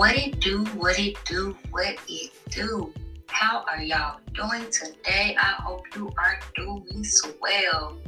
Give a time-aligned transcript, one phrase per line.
[0.00, 2.90] What it do, what it do, what it do.
[3.26, 5.36] How are y'all doing today?
[5.38, 7.98] I hope you are doing swell.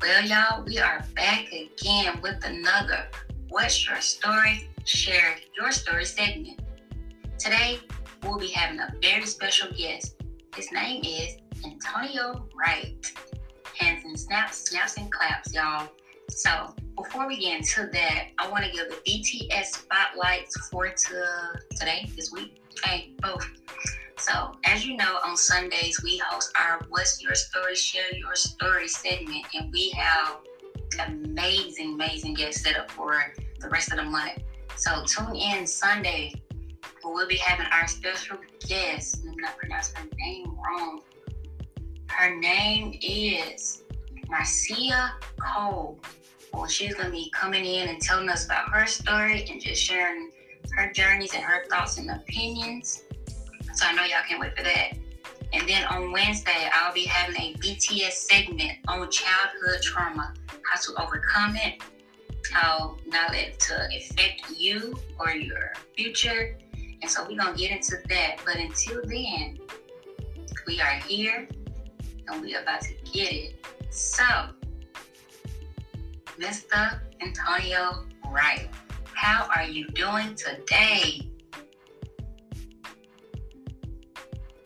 [0.00, 3.06] Well, y'all, we are back again with another
[3.48, 4.68] What's Your Story?
[4.86, 6.62] Share Your Story segment.
[7.38, 7.78] Today,
[8.24, 10.16] we'll be having a very special guest.
[10.56, 13.12] His name is Antonio Wright.
[13.78, 15.88] Hands and snaps, snaps and claps, y'all.
[16.28, 21.60] So, before we get into that, I want to give the BTS spotlights for to
[21.76, 23.46] today, this week, okay, both.
[24.18, 27.76] So, as you know, on Sundays we host our "What's Your Story?
[27.76, 30.38] Share Your Story" segment, and we have
[31.06, 34.42] amazing, amazing guests set up for the rest of the month.
[34.76, 36.32] So, tune in Sunday.
[37.04, 39.22] We'll be having our special guest.
[39.28, 41.02] I'm not pronouncing her name wrong.
[42.08, 43.82] Her name is
[44.28, 46.00] Marcia Cole.
[46.52, 49.82] Well, she's going to be coming in and telling us about her story and just
[49.82, 50.30] sharing
[50.76, 53.02] her journeys and her thoughts and opinions.
[53.74, 54.92] So I know y'all can't wait for that.
[55.52, 60.34] And then on Wednesday, I'll be having a BTS segment on childhood trauma,
[60.70, 61.82] how to overcome it,
[62.52, 66.58] how not let it to affect you or your future.
[67.02, 68.40] And so we're going to get into that.
[68.44, 69.58] But until then,
[70.66, 71.48] we are here
[72.28, 73.66] and we are about to get it.
[73.90, 74.24] So,
[76.38, 77.00] Mr.
[77.22, 78.68] Antonio Wright,
[79.14, 81.30] how are you doing today?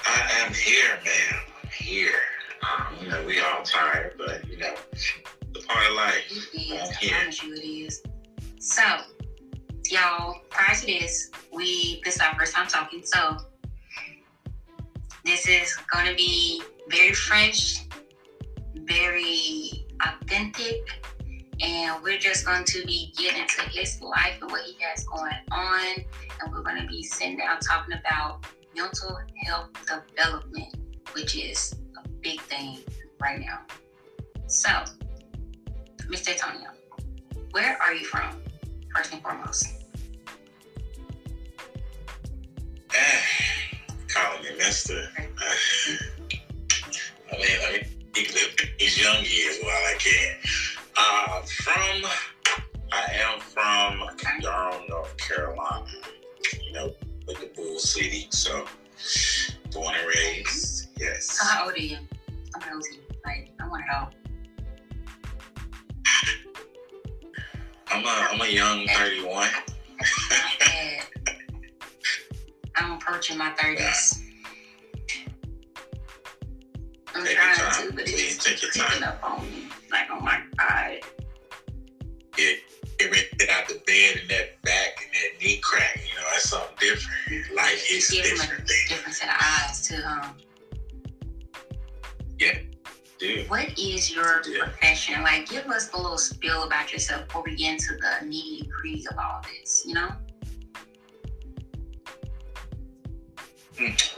[0.05, 1.41] I am here, man.
[1.63, 2.13] I'm here.
[2.63, 4.75] Um, you know, we all tired, but you know,
[5.53, 6.49] the part of life.
[6.53, 6.73] It is.
[6.73, 7.17] I'm I here.
[7.17, 8.03] promise you it is.
[8.59, 8.83] So,
[9.91, 13.03] y'all, prior to this, we this is our first time talking.
[13.05, 13.37] So,
[15.25, 17.87] this is going to be very fresh,
[18.75, 21.00] very authentic,
[21.61, 25.33] and we're just going to be getting into his life and what he has going
[25.51, 30.75] on, and we're going to be sitting down talking about mental health development,
[31.13, 32.79] which is a big thing
[33.21, 33.61] right now.
[34.47, 34.69] So,
[36.09, 36.31] Mr.
[36.31, 36.71] Antonio,
[37.51, 38.41] where are you from,
[38.95, 39.67] first and foremost?
[42.95, 43.21] Eh,
[44.09, 45.09] calling me Mister.
[47.33, 50.37] I mean, let me keep living these young years while I can.
[51.03, 52.05] Uh, from,
[52.93, 54.03] I am from
[54.41, 55.87] Durham, North Carolina.
[56.63, 56.93] You know,
[57.27, 58.27] like the Bull City.
[58.31, 58.67] So,
[59.73, 60.89] born and raised.
[60.99, 61.39] Yes.
[61.39, 61.97] So how old are you?
[62.55, 63.01] I'm nosy.
[63.25, 64.09] Like, I want to know.
[67.89, 69.47] I'm a, I'm a young 31.
[72.77, 74.21] I'm approaching my 30s.
[77.15, 79.03] I'm Take trying to, but Please it's take your time.
[79.03, 79.69] up on me.
[79.91, 80.99] Like, oh my God.
[82.37, 82.59] Get,
[82.99, 85.97] get out the bed and that back and that knee crack.
[85.97, 87.55] You know, that's something different.
[87.55, 88.67] Life is different.
[88.69, 88.77] Thing.
[88.89, 90.33] different set of eyes, too, huh?
[93.19, 93.51] Dude.
[93.51, 94.65] What is your Yeah.
[94.65, 95.23] profession?
[95.23, 99.05] Like, give us a little spill about yourself before we get into the nitty gritty
[99.11, 100.09] of all this, you know?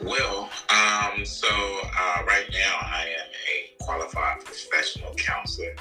[0.03, 5.75] Well, um, so uh, right now I am a qualified professional counselor.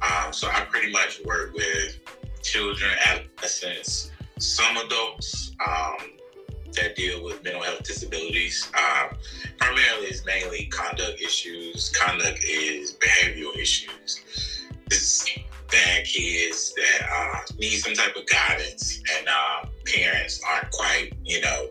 [0.00, 1.98] Um, so I pretty much work with
[2.42, 5.96] children, adolescents, some adults um,
[6.72, 8.70] that deal with mental health disabilities.
[8.74, 9.18] Um,
[9.58, 11.90] primarily, it's mainly conduct issues.
[11.90, 14.64] Conduct is behavioral issues.
[14.86, 15.28] It's
[15.70, 21.42] bad kids that uh, need some type of guidance, and uh, parents aren't quite, you
[21.42, 21.68] know,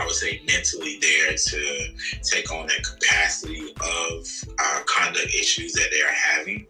[0.00, 1.88] I would say mentally there to
[2.22, 4.26] take on that capacity of
[4.58, 6.66] uh, conduct issues that they're having.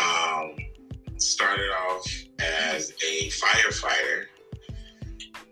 [0.00, 0.56] Um,
[1.16, 2.06] started off
[2.38, 4.26] as a firefighter.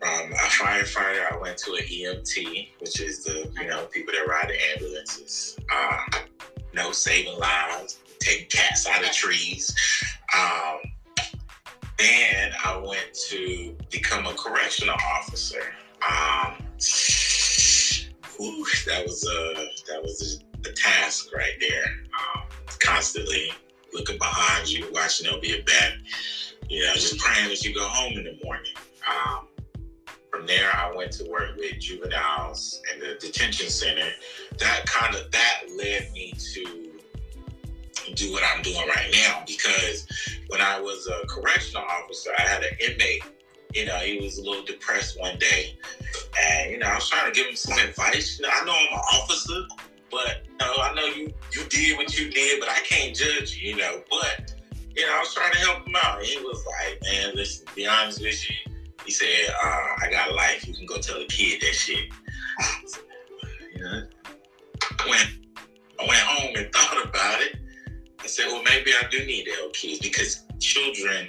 [0.00, 4.26] From a firefighter, I went to an EMT, which is the you know people that
[4.28, 5.58] ride the ambulances.
[5.74, 6.20] Uh,
[6.72, 9.74] you know, saving lives, taking cats out of trees.
[10.36, 10.78] Um,
[11.98, 15.72] then I went to become a correctional officer.
[16.08, 16.67] Um,
[18.36, 19.54] whew, that was a
[19.90, 21.84] that was a, a task right there.
[21.84, 22.42] Um,
[22.80, 23.50] constantly
[23.92, 25.94] looking behind you, watching be a bat.
[26.68, 28.72] You know, just praying that you go home in the morning.
[29.08, 29.46] Um,
[30.30, 34.08] from there, I went to work with juveniles in the detention center.
[34.58, 36.88] That kind of that led me to
[38.14, 40.06] do what I'm doing right now because
[40.48, 43.22] when I was a correctional officer, I had an inmate
[43.74, 45.78] you know, he was a little depressed one day.
[46.40, 48.38] And, you know, I was trying to give him some advice.
[48.38, 49.66] You know, I know I'm an officer,
[50.10, 53.56] but, you know, I know you, you did what you did, but I can't judge
[53.56, 54.02] you, you know.
[54.10, 54.54] But,
[54.96, 56.22] you know, I was trying to help him out.
[56.22, 58.56] He was like, man, listen, be honest with you,
[59.04, 60.66] He said, uh, "I got life.
[60.66, 62.10] You can go tell the kid that shit."
[63.74, 64.02] you know,
[65.06, 65.20] when
[66.00, 67.58] I went home and thought about it,
[68.18, 71.28] I said, "Well, maybe I do need kids because children."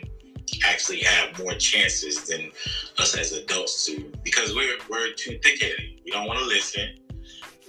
[0.65, 2.51] Actually have more chances than
[2.97, 6.01] us as adults to because we're we're too thick-headed.
[6.05, 6.95] We don't want to listen.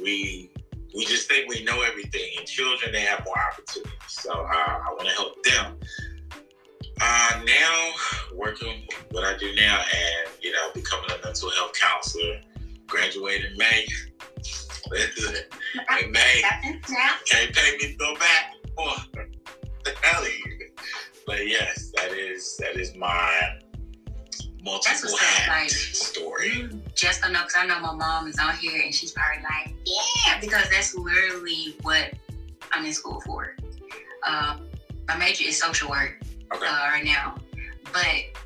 [0.02, 0.50] We
[0.94, 2.30] we just think we know everything.
[2.38, 3.92] And children, they have more opportunities.
[4.08, 5.76] So uh, I want to help them.
[7.00, 7.90] Uh, now
[8.34, 12.40] working what I do now, and you know, becoming a mental health counselor.
[12.86, 13.86] Graduated in May.
[14.92, 16.42] in May,
[17.26, 18.54] can't pay me to go back.
[18.76, 18.96] Oh,
[19.84, 20.59] the hell you.
[21.26, 23.58] But yes, that is that is my
[24.62, 26.68] multiple hat like, story.
[26.94, 30.40] Just enough because I know my mom is on here and she's probably like, yeah,
[30.40, 32.12] because that's literally what
[32.72, 33.56] I'm in school for.
[34.26, 34.58] Uh,
[35.08, 36.22] my major is social work
[36.54, 36.66] okay.
[36.66, 37.36] uh, right now,
[37.92, 38.40] but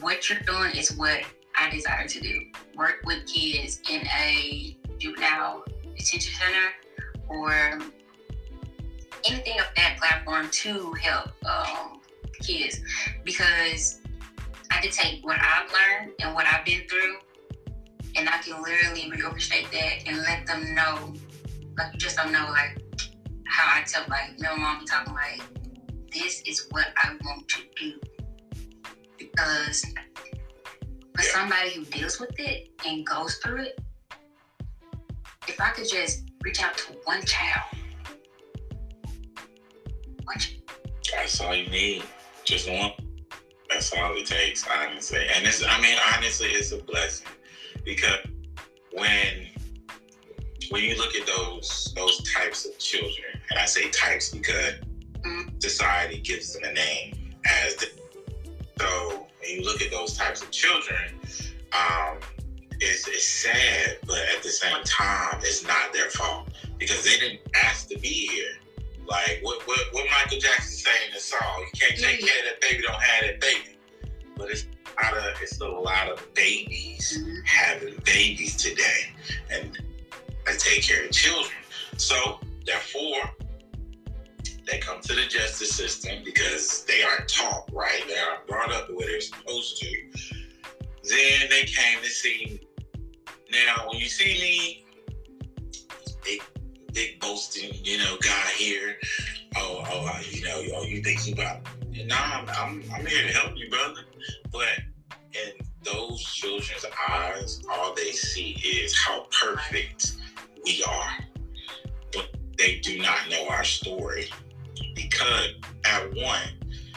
[0.00, 1.22] what you're doing is what
[1.58, 2.40] I desire to do.
[2.76, 5.64] Work with kids in a juvenile
[5.96, 6.68] detention center
[7.28, 7.80] or
[9.28, 12.00] anything of that platform to help um,
[12.40, 12.80] kids
[13.24, 14.00] because
[14.70, 17.16] I can take what I've learned and what I've been through
[18.16, 21.14] and I can literally reorchestrate that and let them know,
[21.76, 22.78] like you just don't know, like
[23.46, 25.42] how I tell, like, no mom be talking like,
[26.12, 28.00] this is what I want to do.
[29.18, 29.84] Because
[31.14, 33.80] for somebody who deals with it and goes through it,
[35.48, 37.64] if I could just reach out to one child
[41.12, 42.02] that's all you need.
[42.44, 42.92] Just one.
[43.70, 45.26] That's all it takes, honestly.
[45.34, 47.26] And it's, I mean, honestly, it's a blessing
[47.84, 48.18] because
[48.92, 49.48] when
[50.70, 54.74] when you look at those those types of children, and I say types because
[55.20, 55.58] mm-hmm.
[55.58, 57.86] society gives them a name as the,
[58.78, 61.20] so when you look at those types of children,
[61.72, 62.18] um,
[62.80, 66.48] it's, it's sad, but at the same time, it's not their fault
[66.78, 68.56] because they didn't ask to be here.
[69.06, 72.44] Like what what, what Michael Jackson saying in the song, you can't take care of
[72.50, 73.78] that baby, don't have that baby.
[74.36, 77.36] But it's a lot of it's a lot of babies mm-hmm.
[77.44, 79.12] having babies today,
[79.50, 79.78] and
[80.46, 81.54] they take care of children.
[81.96, 83.30] So therefore,
[84.66, 88.02] they come to the justice system because they aren't taught right.
[88.08, 89.96] They aren't brought up the way they're supposed to.
[91.04, 92.46] Then they came to see.
[92.46, 92.60] Me.
[93.50, 94.84] Now, when you see me,
[96.24, 96.40] they
[96.94, 98.96] big boasting, you know, guy here.
[99.56, 101.60] Oh, oh, you know, oh, you think you about?
[101.90, 104.02] No, I'm, I'm, I'm here to help you, brother.
[104.50, 104.80] But
[105.32, 105.52] in
[105.82, 110.16] those children's eyes, all they see is how perfect
[110.64, 111.18] we are.
[112.12, 114.30] But they do not know our story
[114.94, 115.48] because
[115.84, 116.48] at one,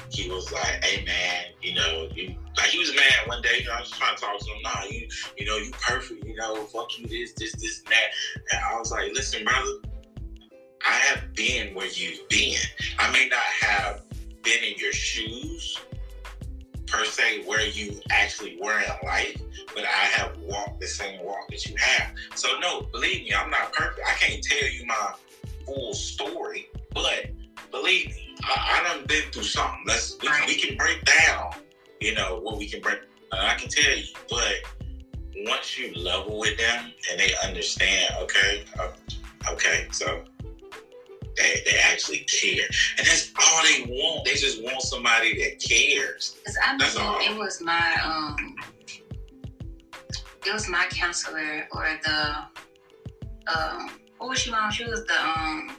[0.10, 3.60] he was like, "Hey man, you know, you like he was mad one day.
[3.60, 4.62] You know, I was trying to talk to him.
[4.64, 5.08] Nah, you,
[5.38, 6.24] you know, you perfect.
[6.26, 9.72] You know, fuck you, this, this, this, and that." And I was like, "Listen, brother,
[10.88, 12.58] I have been where you've been.
[12.98, 14.02] I may not have
[14.42, 15.78] been in your shoes
[16.88, 19.42] per se where you actually were in life,
[19.76, 22.14] but I have walked the same walk that you have.
[22.36, 24.08] So no, believe me, I'm not perfect.
[24.08, 25.14] I can't tell you my
[25.66, 27.32] full story, but
[27.70, 29.84] believe me, I, I done been through something.
[29.86, 31.52] Let's we, we can break down,
[32.00, 33.00] you know, what we can break.
[33.34, 34.54] And I can tell you, but
[35.50, 38.92] once you level with them and they understand, okay, uh,
[39.52, 40.24] okay, so
[41.38, 42.66] they, they actually care.
[42.98, 44.26] And that's all they want.
[44.26, 46.36] They just want somebody that cares.
[46.40, 47.20] Because I mean, that's all.
[47.20, 48.56] It was my um
[50.46, 52.36] it was my counselor or the
[53.54, 54.72] um what was she mom?
[54.72, 55.78] She was the um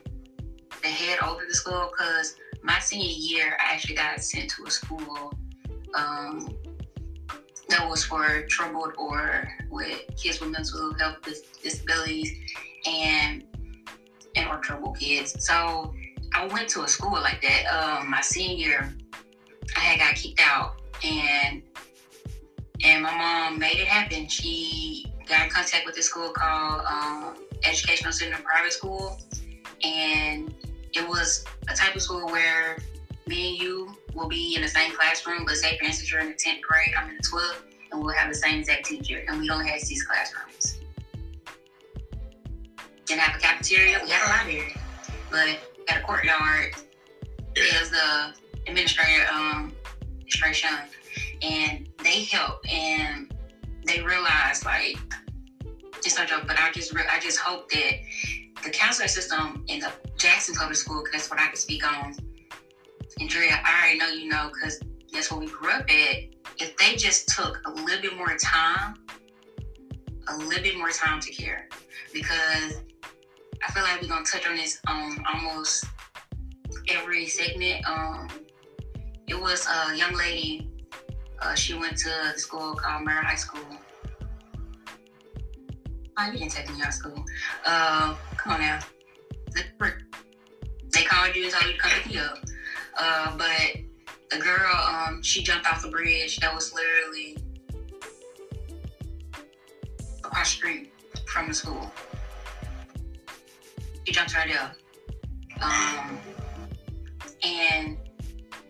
[0.83, 4.71] the head over the school because my senior year I actually got sent to a
[4.71, 5.33] school
[5.95, 6.49] um
[7.69, 11.17] that was for troubled or with kids with mental health
[11.63, 12.33] disabilities
[12.87, 13.45] and
[14.39, 15.35] and or trouble kids.
[15.45, 15.93] So
[16.35, 17.67] I went to a school like that.
[17.67, 18.95] Um, my senior
[19.77, 21.63] I had got kicked out, and
[22.85, 24.29] and my mom made it happen.
[24.29, 29.19] She got in contact with a school called um, Educational Center Private School,
[29.83, 30.55] and
[30.95, 32.79] it was a type of school where
[33.27, 35.45] me and you will be in the same classroom.
[35.45, 38.15] But say, for instance, you're in the tenth grade, I'm in the twelfth, and we'll
[38.15, 40.79] have the same exact teacher, and we only had six classrooms
[43.09, 44.01] didn't have a cafeteria.
[44.05, 44.75] We had a library,
[45.31, 45.47] but
[45.79, 46.75] we had a courtyard.
[47.55, 48.35] There's the
[48.67, 49.73] administrator um,
[50.13, 50.71] administration,
[51.43, 53.33] and they help and
[53.87, 54.99] they realize like
[55.97, 56.45] it's no joke.
[56.47, 57.93] But I just re- I just hope that
[58.63, 62.15] the counseling system in the Jackson Public School, because that's what I can speak on.
[63.21, 64.81] And Drea, I already know you know because
[65.13, 66.17] that's where we grew up at.
[66.59, 68.95] if they just took a little bit more time,
[70.29, 71.69] a little bit more time to care,
[72.13, 72.83] because
[73.67, 75.85] I feel like we're gonna touch on this on almost
[76.89, 77.87] every segment.
[77.89, 78.29] Um,
[79.27, 80.71] it was a young lady.
[81.41, 83.63] Uh, she went to a school called Murrah High School.
[86.19, 87.25] Oh, you didn't take me out school.
[87.65, 88.81] Uh, come on now.
[89.55, 92.39] They called you and told you to come pick you up.
[92.99, 93.77] Uh, but
[94.31, 97.37] the girl, um, she jumped off the bridge that was literally
[100.25, 100.93] across the street
[101.27, 101.93] from the school.
[104.09, 104.73] She jumped right up.
[105.61, 106.19] Um,
[107.43, 107.99] and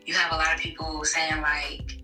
[0.04, 2.02] you have a lot of people saying like,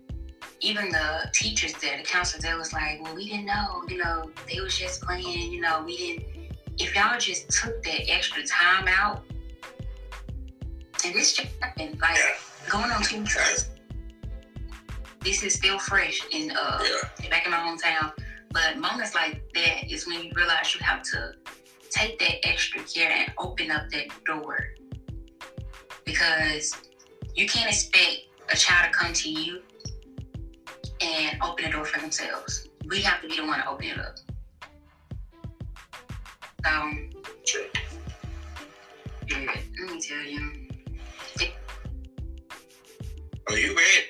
[0.61, 4.31] even the teachers there, the counselors, there was like, well, we didn't know, you know,
[4.49, 6.55] they was just playing, you know, we didn't.
[6.77, 9.25] If y'all just took that extra time out,
[11.03, 12.17] and this just happened, like
[12.69, 13.69] going on two weeks.
[15.19, 16.81] This is still fresh in uh
[17.21, 17.29] yeah.
[17.29, 18.13] back in my hometown.
[18.53, 21.33] But moments like that is when you realize you have to
[21.95, 24.57] take that extra care and open up that door.
[26.05, 26.75] Because
[27.33, 29.61] you can't expect a child to come to you
[31.01, 32.67] and open the door for themselves.
[32.87, 34.15] We have to be the one to open it up.
[36.69, 37.09] Um,
[37.45, 37.65] True.
[39.27, 40.51] Yeah, let me tell you.
[43.47, 44.05] Are you ready?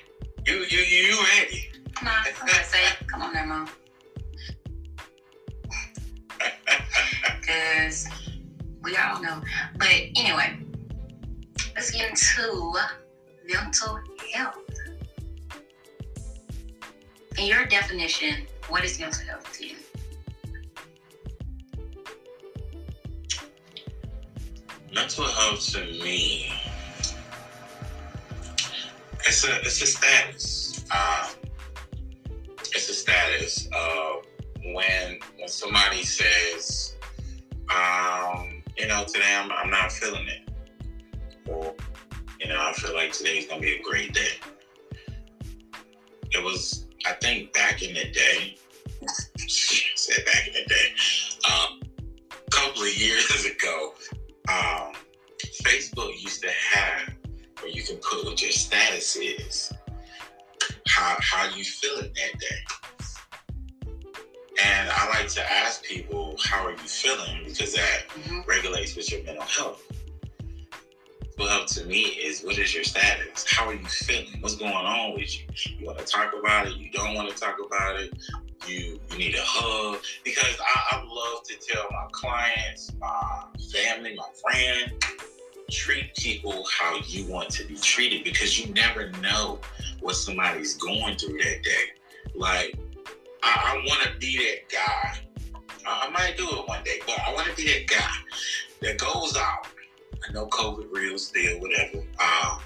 [0.48, 1.70] You you you ready?
[2.04, 3.70] Nah, I'm gonna say, come on now, mom.
[7.56, 8.08] Cause
[8.84, 9.42] we all know.
[9.78, 10.58] But anyway,
[11.76, 12.74] let's get into
[13.46, 14.00] mental
[14.34, 14.58] health.
[17.38, 19.76] In your definition, what is mental health to you?
[24.94, 26.52] Mental health to me
[29.28, 30.86] it's a it's a status.
[30.92, 31.30] Um,
[32.60, 34.26] it's a status of
[34.64, 36.95] when when somebody says,
[37.74, 40.50] um, you know, today I'm, I'm not feeling it,
[41.48, 41.74] or
[42.40, 44.40] you know, I feel like today's gonna be a great day.
[46.32, 48.58] It was, I think, back in the day.
[49.48, 50.94] said back in the day,
[51.52, 51.80] um,
[52.32, 53.94] a couple of years ago,
[54.50, 54.94] um,
[55.64, 57.14] Facebook used to have
[57.62, 59.72] where you can put what your status is,
[60.88, 62.85] how how you feeling that day.
[64.64, 67.44] And I like to ask people, how are you feeling?
[67.46, 68.42] Because that mm-hmm.
[68.48, 69.84] regulates with your mental health.
[71.38, 73.46] Mental health to me is what is your status?
[73.50, 74.40] How are you feeling?
[74.40, 75.46] What's going on with you?
[75.78, 76.78] You want to talk about it?
[76.78, 78.14] You don't want to talk about it?
[78.66, 80.02] You you need a hug?
[80.24, 83.44] Because I, I love to tell my clients, my
[83.74, 84.94] family, my friends
[85.72, 89.60] treat people how you want to be treated because you never know
[90.00, 91.92] what somebody's going through that day.
[92.34, 92.78] Like,
[93.44, 95.20] I, I want to be that guy.
[95.86, 98.16] I, I, might do it one day, but I want to be that guy
[98.82, 99.68] that goes out.
[100.28, 102.00] I know COVID real still, whatever.
[102.20, 102.60] Um,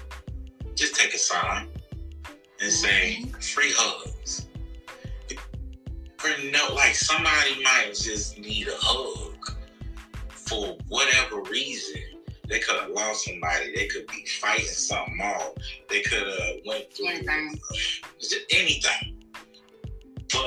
[0.74, 1.68] just take a sign
[2.60, 4.46] and say free hugs.
[6.18, 9.56] For no, like somebody might just need a hug
[10.28, 12.02] for whatever reason
[12.50, 13.72] they could have lost somebody.
[13.74, 15.54] They could be fighting something off.
[15.88, 17.60] They could have went through anything.
[18.50, 19.19] anything.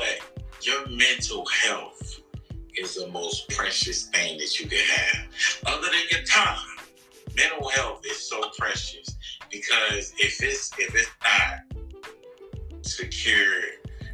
[0.04, 2.20] But your mental health
[2.76, 5.26] is the most precious thing that you can have.
[5.66, 6.58] Other than your time,
[7.36, 9.16] mental health is so precious
[9.50, 13.62] because if it's if it's not secure,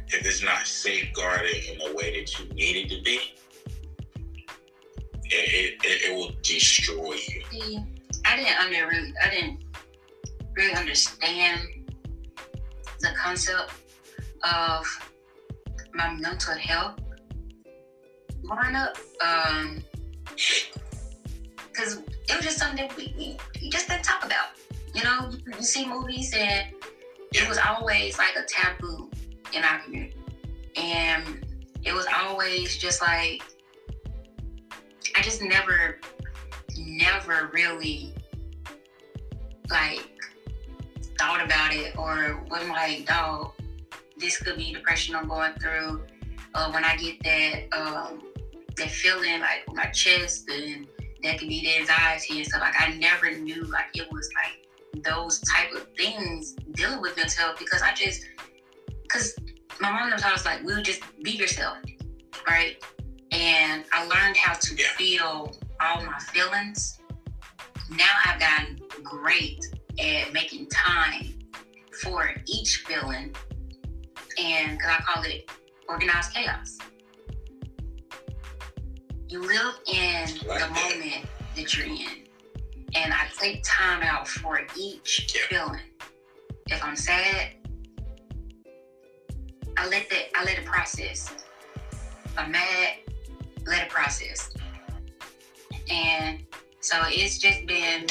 [0.07, 3.19] if it's not safeguarded in the way that you need it to be,
[5.25, 7.83] it, it, it will destroy you.
[8.25, 9.63] I didn't under really, I didn't
[10.55, 11.61] really understand
[12.99, 13.73] the concept
[14.43, 15.10] of
[15.93, 16.99] my mental health
[18.43, 18.97] growing up.
[19.25, 19.83] Um,
[21.67, 24.49] because it was just something we, we, we, just didn't talk about.
[24.93, 26.73] You know, you, you see movies and
[27.33, 29.09] it was always like a taboo
[29.53, 30.17] in our community.
[30.75, 31.45] And
[31.83, 33.41] it was always just like
[35.15, 35.99] I just never,
[36.77, 38.13] never really
[39.69, 40.07] like
[41.17, 43.53] thought about it or was like, dog,
[44.21, 46.05] this could be depression I'm going through.
[46.53, 48.21] Uh, when I get that um,
[48.77, 50.87] that feeling like my chest and
[51.23, 52.61] that could be the anxiety and stuff.
[52.61, 57.43] Like I never knew like it was like those type of things dealing with mental
[57.43, 58.25] health because I just
[59.03, 59.35] because
[59.79, 61.77] my mom was always like, "We'll just be yourself,"
[62.47, 62.81] right?
[63.31, 64.87] and I learned how to yeah.
[64.97, 66.99] feel all my feelings.
[67.89, 69.63] Now I've gotten great
[69.99, 71.39] at making time
[72.01, 73.35] for each feeling
[74.39, 75.49] and because I call it
[75.87, 76.77] organized chaos.
[79.27, 80.71] You live in like the that.
[80.71, 82.25] moment that you're in.
[82.93, 85.41] And I take time out for each yeah.
[85.47, 85.81] feeling.
[86.67, 87.53] If I'm sad,
[89.77, 91.31] I let that I let it process.
[92.25, 92.97] If I'm mad,
[93.65, 94.53] let it process.
[95.89, 96.43] And
[96.81, 98.07] so it's just been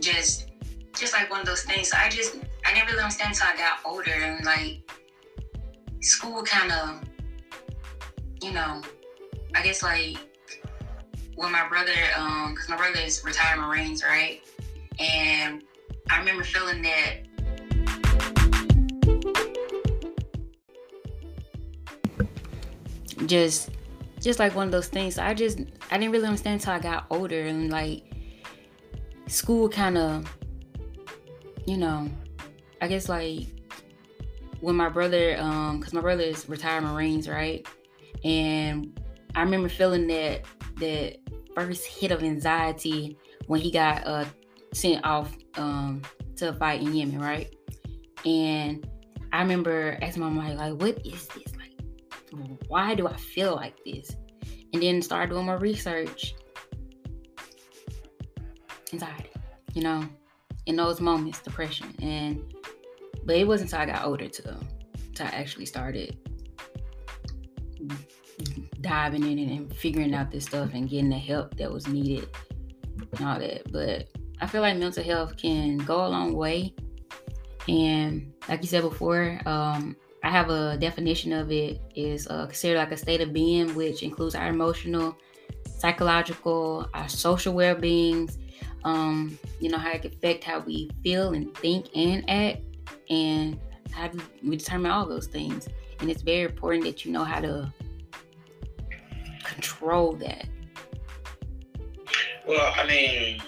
[0.00, 0.50] just
[0.94, 1.88] just like one of those things.
[1.88, 2.36] So I just
[2.70, 4.88] I didn't really understand until I got older and like
[6.02, 7.02] school kind of,
[8.40, 8.80] you know,
[9.56, 10.16] I guess like
[11.34, 14.40] when my brother, um, cause my brother is retired Marines, right?
[15.00, 15.64] And
[16.10, 17.26] I remember feeling that
[23.26, 23.70] just
[24.20, 25.60] just like one of those things i just
[25.90, 28.02] i didn't really understand until i got older and like
[29.28, 30.26] school kind of
[31.66, 32.10] you know
[32.80, 33.48] i guess like
[34.60, 37.66] when my brother um because my brother is retired marines right?
[38.24, 39.00] And
[39.34, 40.44] i remember feeling that
[40.76, 41.16] that
[41.54, 44.24] first hit of anxiety when he got uh
[44.72, 46.02] sent off um
[46.36, 47.54] to fight in yemen right?
[48.24, 48.86] And
[49.32, 51.52] i remember asking my mom like what is this?
[51.56, 54.14] Like why do i feel like this?
[54.72, 56.34] And then started doing my research.
[58.92, 59.30] Anxiety
[59.74, 60.04] you know
[60.66, 62.42] in those moments depression and
[63.24, 64.56] but it wasn't until I got older to
[65.14, 66.16] to actually started
[68.80, 72.28] diving in and figuring out this stuff and getting the help that was needed
[73.18, 73.70] and all that.
[73.72, 74.08] But
[74.40, 76.74] I feel like mental health can go a long way.
[77.68, 82.78] And like you said before, um, I have a definition of it is uh, considered
[82.78, 85.16] like a state of being, which includes our emotional,
[85.78, 88.38] psychological, our social well-beings.
[88.84, 92.62] Um, you know how it can affect how we feel and think and act
[93.08, 93.58] and
[93.92, 95.68] how do we determine all those things.
[96.00, 97.72] And it's very important that you know how to
[99.42, 100.46] control that.
[102.46, 103.42] Well i mean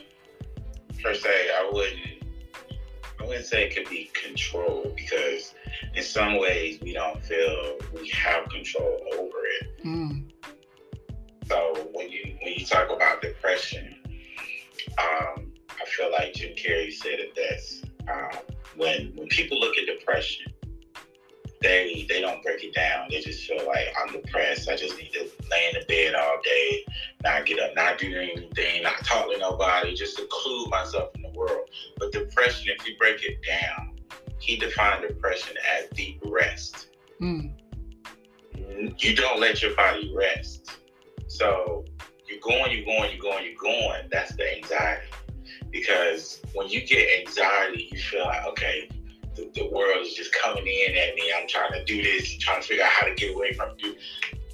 [1.02, 2.24] per se i wouldn't
[3.18, 5.54] i wouldn't say it could be controlled because
[5.94, 9.84] in some ways we don't feel we have control over it.
[9.84, 10.30] Mm.
[11.48, 13.91] so when you when you talk about depression
[14.98, 18.30] um, i feel like jim carrey said it best um,
[18.76, 20.52] when when people look at depression,
[21.60, 23.06] they they don't break it down.
[23.10, 24.68] They just feel like I'm depressed.
[24.68, 26.84] I just need to lay in the bed all day,
[27.22, 31.30] not get up, not do anything, not talk to nobody, just seclude myself in the
[31.30, 31.68] world.
[31.98, 33.96] But depression, if you break it down,
[34.38, 36.88] he defined depression as deep rest.
[37.20, 37.52] Mm.
[38.98, 40.78] You don't let your body rest.
[41.28, 41.84] So
[42.32, 44.08] you're going, you're going, you're going, you're going.
[44.10, 45.06] That's the anxiety
[45.70, 48.88] because when you get anxiety, you feel like, okay,
[49.34, 51.32] the, the, world is just coming in at me.
[51.36, 53.96] I'm trying to do this, trying to figure out how to get away from you.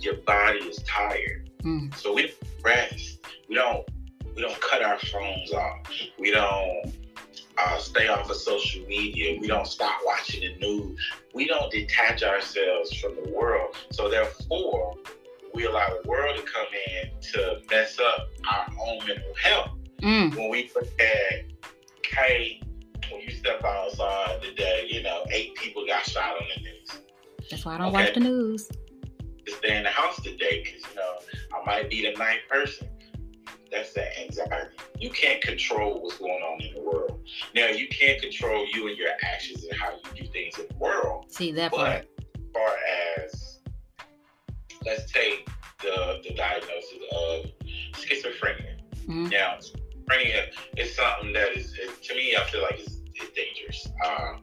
[0.00, 1.50] Your body is tired.
[1.62, 1.94] Mm.
[1.96, 3.18] So we rest.
[3.48, 3.88] We don't
[4.36, 5.90] we don't cut our phones off.
[6.16, 6.92] We don't
[7.58, 9.36] uh, stay off of social media.
[9.40, 11.00] We don't stop watching the news.
[11.34, 13.74] We don't detach ourselves from the world.
[13.90, 14.94] So therefore,
[15.54, 19.70] we allow the world to come in to mess up our own mental health.
[20.02, 20.34] Mm.
[20.36, 21.44] When we look at,
[22.04, 22.62] hey,
[23.10, 26.88] when you step outside today, you know, eight people got shot on the news.
[27.50, 28.04] That's why I don't okay.
[28.04, 28.68] watch the news.
[29.46, 31.14] Just stay in the house today because, you know,
[31.54, 32.88] I might be the ninth person.
[33.70, 34.76] That's that anxiety.
[34.98, 37.20] You can't control what's going on in the world.
[37.54, 40.76] Now, you can't control you and your actions and how you do things in the
[40.76, 41.26] world.
[41.28, 42.06] See, that part.
[42.28, 42.70] As far
[43.18, 43.47] as,
[44.88, 45.48] let's take
[45.82, 47.46] the, the diagnosis of
[47.92, 48.78] schizophrenia.
[49.06, 49.28] Mm-hmm.
[49.28, 50.46] Now, schizophrenia
[50.76, 53.88] is something that is, to me, I feel like it's, it's dangerous.
[54.04, 54.42] Um,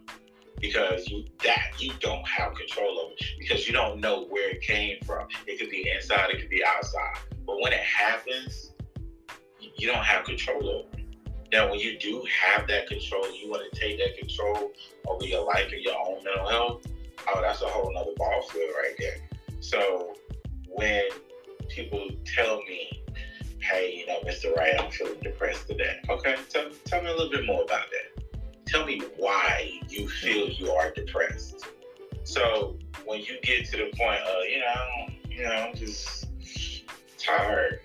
[0.61, 4.97] because you that you don't have control over because you don't know where it came
[5.05, 5.27] from.
[5.45, 7.17] It could be inside, it could be outside.
[7.45, 8.71] But when it happens,
[9.59, 11.05] you don't have control over it.
[11.51, 14.71] Now, when you do have that control, you want to take that control
[15.07, 16.87] over your life and your own mental health.
[17.27, 19.17] Oh, that's a whole nother ball field right there.
[19.59, 20.15] So
[20.75, 21.03] when
[21.69, 23.03] people tell me
[23.65, 24.55] hey, you know, Mr.
[24.55, 25.99] Wright, I'm feeling depressed today.
[26.09, 28.23] Okay, tell, tell me a little bit more about that.
[28.67, 30.63] Tell me why you feel mm-hmm.
[30.63, 31.65] you are depressed.
[32.23, 36.27] So when you get to the point of, you know, you know, I'm just
[37.17, 37.79] tired.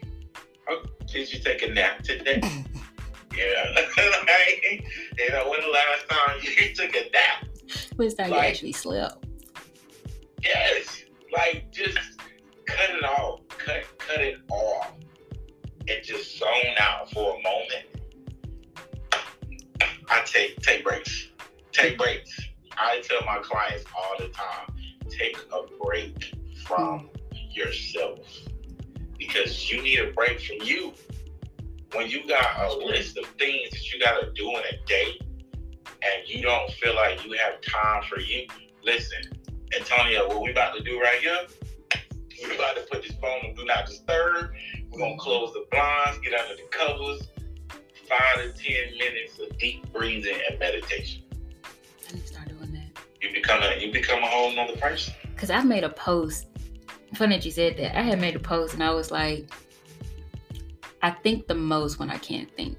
[0.68, 2.40] Oh, did you take a nap today?
[3.36, 4.84] yeah, like,
[5.18, 7.46] you know, when the last time you took a nap?
[7.96, 9.24] When's time like, you actually slept?
[10.42, 12.19] Yes, like just
[12.76, 13.40] cut it off.
[13.48, 14.92] Cut, cut it off
[15.90, 17.86] and just zone out for a moment,
[20.08, 21.28] I take take breaks.
[21.72, 22.38] Take breaks.
[22.76, 24.74] I tell my clients all the time,
[25.08, 27.10] take a break from
[27.50, 28.18] yourself
[29.18, 30.94] because you need a break from you.
[31.92, 35.18] When you got a list of things that you got to do in a day
[35.82, 38.46] and you don't feel like you have time for you,
[38.84, 39.22] listen,
[39.76, 41.46] Antonio, what we about to do right here,
[42.42, 44.50] we're about to put this phone on do not disturb.
[44.90, 47.28] We're going to close the blinds, get under the covers,
[48.08, 51.22] five to 10 minutes of deep breathing and meditation.
[52.08, 53.02] I need to start doing that.
[53.20, 55.14] You become a, you become a whole nother person.
[55.34, 56.46] Because I've made a post
[57.14, 57.98] funny that you said that.
[57.98, 59.50] I had made a post and I was like,
[61.02, 62.78] I think the most when I can't think.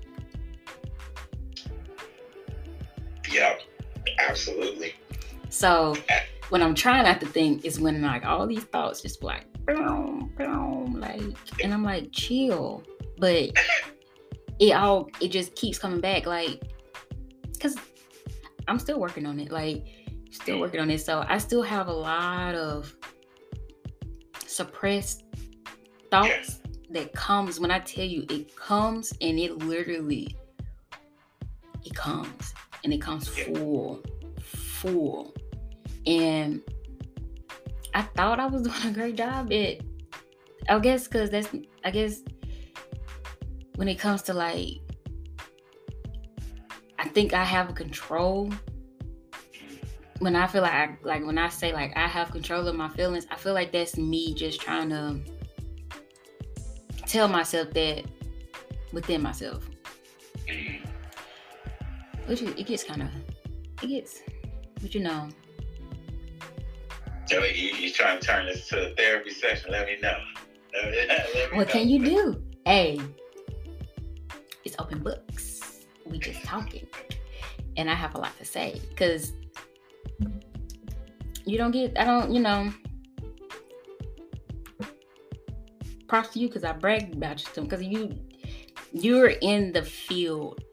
[3.31, 3.55] Yeah,
[4.19, 4.93] absolutely.
[5.49, 5.95] So
[6.49, 10.33] when I'm trying not to think is when like all these thoughts just like boom,
[10.37, 11.21] boom, like
[11.63, 12.83] and I'm like chill.
[13.17, 13.51] But
[14.59, 16.61] it all it just keeps coming back like
[17.53, 17.75] because
[18.67, 19.51] I'm still working on it.
[19.51, 19.85] Like
[20.31, 21.01] still working on it.
[21.01, 22.95] So I still have a lot of
[24.45, 25.23] suppressed
[26.09, 30.35] thoughts that comes when I tell you it comes and it literally
[31.85, 34.01] it comes and it comes full,
[34.41, 35.33] full.
[36.05, 36.61] And
[37.93, 39.81] I thought I was doing a great job at
[40.69, 41.49] I guess cause that's
[41.83, 42.21] I guess
[43.75, 44.79] when it comes to like
[46.99, 48.51] I think I have control
[50.21, 52.89] when I feel like I, like when I say like I have control of my
[52.89, 55.19] feelings, I feel like that's me just trying to
[57.07, 58.05] tell myself that
[58.93, 59.67] within myself.
[62.27, 63.09] Which it gets kind of
[63.81, 64.21] it gets,
[64.79, 65.27] but you know.
[67.31, 69.71] So you, you trying to turn this to a therapy session?
[69.71, 70.17] Let me know.
[70.73, 71.73] Let me, let me what know.
[71.73, 72.43] can you do?
[72.65, 72.99] Hey,
[74.65, 75.85] it's open books.
[76.05, 76.85] We just talking,
[77.77, 79.31] and I have a lot to say because
[81.45, 82.73] you don't get I don't, you know.
[86.09, 88.13] Props to you because I bragged about you because you
[88.91, 90.65] you're in the field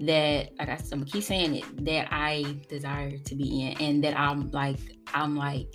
[0.00, 4.18] that like I, I'm keep saying it that I desire to be in and that
[4.18, 4.78] I'm like
[5.14, 5.68] I'm like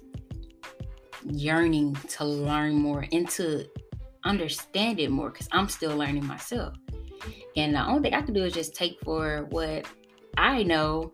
[1.26, 3.66] yearning to learn more and to
[4.24, 6.76] understand it more because I'm still learning myself.
[7.56, 9.86] And the only thing I can do is just take for what
[10.38, 11.12] I know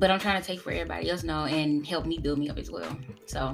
[0.00, 2.56] but I'm trying to take for everybody else know and help me build me up
[2.56, 2.96] as well.
[3.26, 3.52] So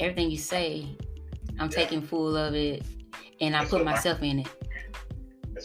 [0.00, 0.96] everything you say,
[1.60, 1.76] I'm yeah.
[1.76, 2.82] taking full of it
[3.40, 4.48] and I put myself in it.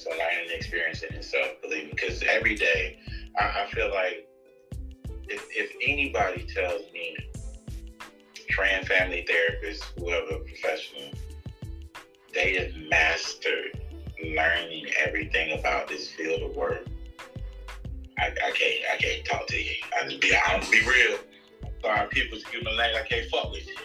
[0.04, 1.92] That's a learning experience in itself, believe me.
[1.92, 3.00] Because every day
[3.38, 4.28] I, I feel like
[5.28, 7.18] if, if anybody tells me
[8.50, 11.12] trans family therapists, whoever professional,
[12.34, 13.82] they have mastered
[14.24, 16.86] learning everything about this field of work
[18.18, 19.76] I, I can't I can't talk to you.
[19.98, 21.20] I just be I'm be real.
[21.82, 23.02] sorry, people excuse my language.
[23.02, 23.76] I can't fuck with you.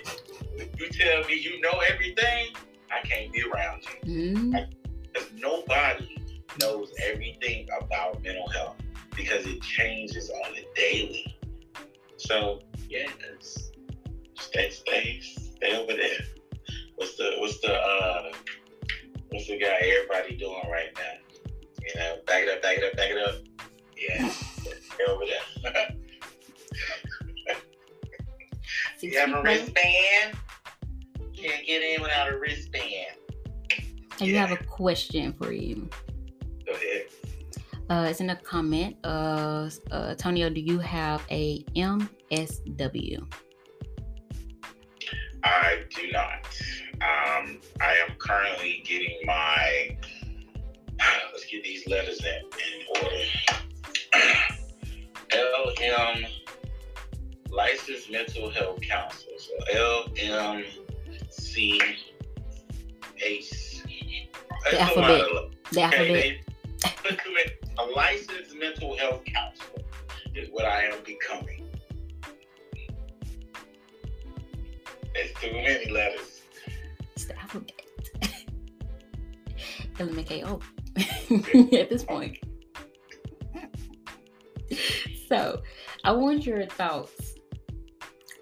[0.57, 2.49] If you tell me you know everything,
[2.91, 4.35] I can't be around you.
[4.35, 4.84] Mm-hmm.
[5.15, 6.19] Because nobody
[6.61, 8.77] knows everything about mental health
[9.17, 11.39] because it changes on the daily.
[12.17, 13.09] So yeah,
[14.35, 16.19] stay stay stay over there.
[16.97, 18.33] What's the what's the uh
[19.31, 21.53] what's the guy everybody doing right now?
[21.81, 23.35] You know, back it up, back it up, back it up.
[23.97, 25.89] Yeah, stay over there.
[29.01, 30.37] you have a wristband?
[31.37, 33.19] Can't get in without a wristband.
[34.21, 35.89] And you have a question for you.
[36.67, 37.07] Go ahead.
[37.91, 38.97] Uh, it's in a comment.
[39.05, 43.27] Uh, uh, Tonio, do you have a MSW?
[45.43, 46.47] I do not.
[46.95, 49.97] Um, I am currently getting my.
[51.33, 53.25] Let's get these letters in, in order.
[55.85, 56.25] LM
[57.51, 59.39] Licensed Mental Health Counselor.
[59.39, 59.53] So
[60.17, 61.83] LMC
[63.23, 63.74] ACE.
[64.71, 65.27] The alphabet.
[65.73, 66.37] The alphabet.
[67.79, 69.83] a licensed mental health counselor
[70.35, 71.69] is what I am becoming.
[75.15, 76.43] It's too many letters.
[77.15, 77.73] It's the alphabet.
[79.99, 80.63] LMKO
[81.81, 82.39] at this point.
[85.29, 85.63] so
[86.05, 87.35] I want your thoughts.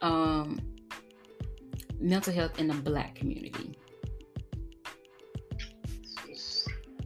[0.01, 0.59] Um,
[2.01, 3.77] mental health in the black community.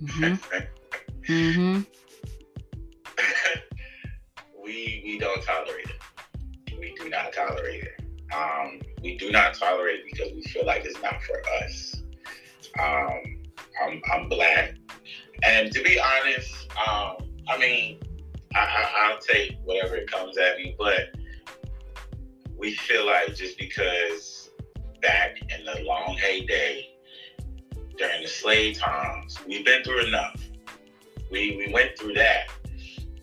[0.03, 1.33] Mm-hmm.
[1.33, 1.81] mm-hmm.
[4.63, 6.79] we we don't tolerate it.
[6.79, 8.03] We do not tolerate it.
[8.35, 12.03] Um, we do not tolerate it because we feel like it's not for us.
[12.79, 13.43] Um,
[13.83, 14.75] I'm, I'm black,
[15.43, 17.17] and to be honest, um,
[17.49, 18.01] I mean,
[18.55, 21.15] I, will take whatever it comes at me, but
[22.59, 24.51] we feel like just because
[25.01, 26.96] back in the long heyday
[27.97, 30.41] during the slave times, we've been through enough.
[31.31, 32.49] We we went through that.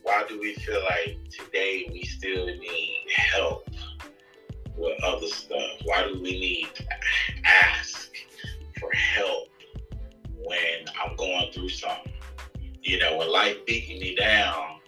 [0.02, 3.70] Why do we feel like today we still need help
[4.76, 5.80] with other stuff?
[5.86, 6.84] Why do we need to
[7.46, 8.12] ask
[8.80, 9.50] for help
[10.44, 12.14] when I'm going through something?
[12.82, 14.80] You know, when life beating me down,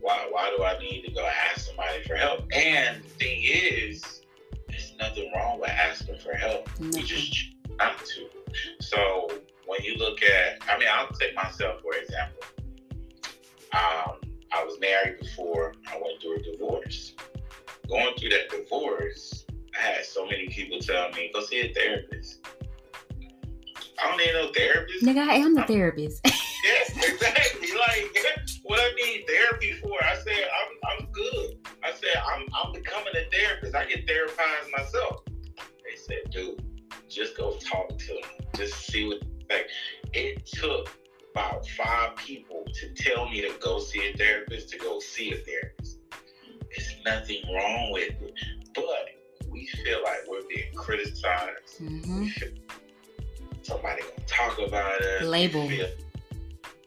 [0.00, 2.40] why why do I need to go ask somebody for help?
[2.52, 4.22] And the thing is,
[4.68, 6.68] there's nothing wrong with asking for help.
[6.78, 7.34] You just
[7.80, 8.37] have to.
[8.80, 9.28] So
[9.66, 12.42] when you look at, I mean, I'll take myself for example.
[13.72, 14.20] Um,
[14.52, 17.14] I was married before I went through a divorce.
[17.88, 19.44] Going through that divorce,
[19.78, 22.46] I had so many people tell me, go see a therapist.
[24.00, 25.04] I don't need no therapist.
[25.04, 26.20] Nigga, I am the therapist.
[26.64, 27.68] yes, exactly.
[27.76, 28.18] Like
[28.68, 29.92] what I need therapy for.
[30.04, 31.56] I said I'm I'm good.
[31.82, 33.74] I said I'm I'm becoming a therapist.
[33.74, 35.22] I get therapized myself.
[35.56, 36.62] They said, dude,
[37.08, 38.46] just go talk to him.
[38.56, 39.68] Just see what like
[40.12, 40.90] it took
[41.32, 45.36] about five people to tell me to go see a therapist, to go see a
[45.36, 45.98] therapist.
[46.70, 48.34] It's nothing wrong with it.
[48.74, 51.80] But we feel like we're being criticized.
[51.80, 52.26] Mm-hmm.
[53.62, 55.22] somebody gonna talk about us.
[55.22, 55.70] Label.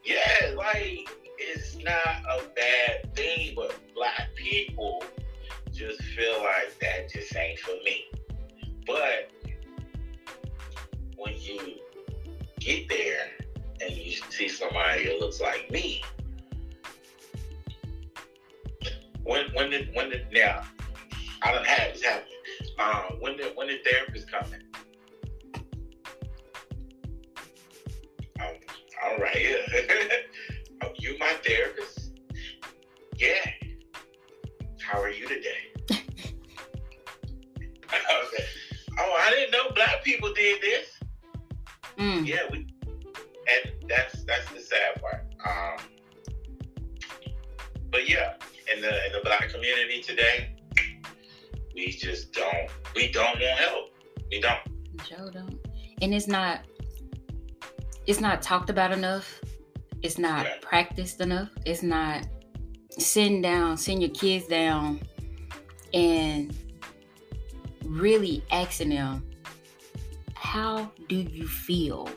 [0.04, 5.04] yeah, like it's not a bad thing, but black people
[5.72, 8.06] just feel like that just ain't for me.
[8.86, 9.32] But
[11.22, 11.78] when you
[12.60, 13.30] get there
[13.80, 16.02] and you see somebody that looks like me,
[19.24, 20.64] when when the when did now
[21.44, 22.28] I don't have this happen.
[22.80, 24.62] Um, when did when the therapist coming,
[28.40, 28.56] um,
[29.04, 29.36] all right,
[29.74, 30.08] yeah.
[30.84, 32.14] oh, you my therapist?
[33.18, 33.46] Yeah.
[34.80, 35.74] How are you today?
[39.00, 40.91] oh, I didn't know black people did this.
[42.02, 42.26] Mm.
[42.26, 45.28] Yeah, we, and that's that's the sad part.
[45.46, 45.86] Um,
[47.92, 48.34] but yeah,
[48.74, 50.56] in the in the black community today,
[51.76, 53.92] we just don't we don't want help.
[54.32, 54.60] We don't.
[55.08, 55.60] Joe don't,
[56.02, 56.62] and it's not
[58.08, 59.40] it's not talked about enough.
[60.02, 60.56] It's not yeah.
[60.60, 61.50] practiced enough.
[61.68, 62.26] It's not
[62.98, 65.02] sitting down, send your kids down,
[65.94, 66.58] and
[67.86, 69.24] really asking them
[70.52, 72.10] how do you feel?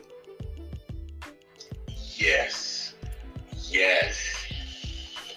[2.17, 2.93] Yes.
[3.69, 4.45] Yes.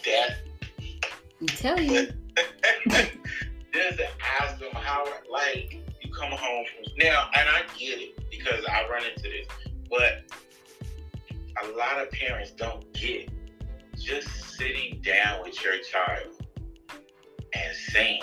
[0.05, 0.39] That.
[1.41, 2.09] I tell you.
[3.73, 4.01] Just
[4.41, 6.93] ask them how, like, you come home from.
[7.01, 9.47] Now, and I get it because I run into this,
[9.89, 10.25] but
[11.63, 13.31] a lot of parents don't get
[13.97, 16.35] just sitting down with your child
[17.55, 18.23] and saying,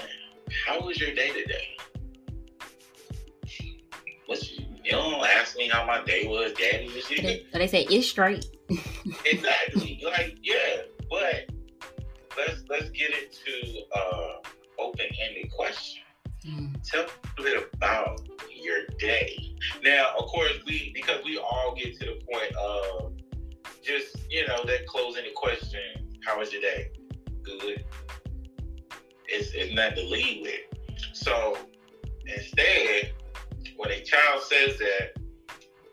[0.67, 1.77] How was your day today?
[4.25, 7.47] What's you don't ask me how my day was, daddy shit.
[7.51, 8.45] So they say it's straight.
[9.25, 10.01] exactly.
[10.05, 10.83] Like, yeah.
[11.09, 11.49] But
[12.37, 14.33] let's let's get into uh
[14.79, 16.03] open-ended question.
[16.47, 16.75] Mm.
[16.83, 17.05] Tell
[17.37, 18.21] a bit about
[18.53, 19.55] your day.
[19.83, 23.13] Now, of course, we because we all get to the point of
[23.83, 25.81] just, you know, that closing the question,
[26.25, 26.91] how was your day?
[27.43, 27.85] Good.
[29.27, 30.99] It's, it's nothing to lead with.
[31.13, 31.57] So
[32.25, 33.13] instead,
[33.77, 35.21] when a child says that,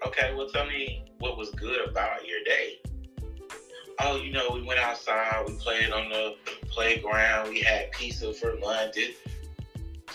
[0.07, 2.81] okay, well, tell me what was good about your day.
[4.01, 6.35] Oh, you know, we went outside, we played on the
[6.69, 8.97] playground, we had pizza for lunch.
[8.97, 9.17] It,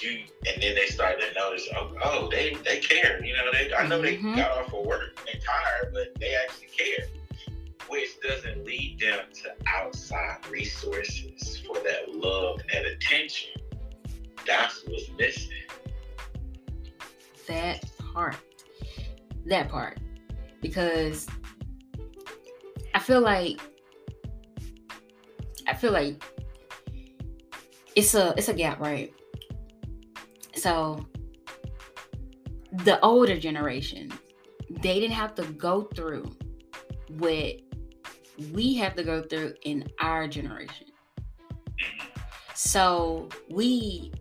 [0.02, 3.24] you, and then they started to notice, oh, oh they they care.
[3.24, 4.36] You know, they I know mm-hmm.
[4.36, 7.08] they got off of work, they tired, but they actually care.
[7.90, 13.62] Which doesn't lead them to outside resources for that love and attention.
[14.46, 15.67] That's what's missing
[17.48, 17.84] that
[18.14, 18.38] part.
[19.46, 20.00] That part.
[20.62, 21.28] Because
[22.94, 23.60] I feel like
[25.68, 26.24] I feel like
[27.96, 29.14] it's a it's a gap, right?
[30.56, 31.06] So
[32.72, 34.12] the older generation,
[34.70, 36.36] they didn't have to go through
[37.10, 37.56] what
[38.54, 40.88] we have to go through in our generation.
[42.54, 44.12] So we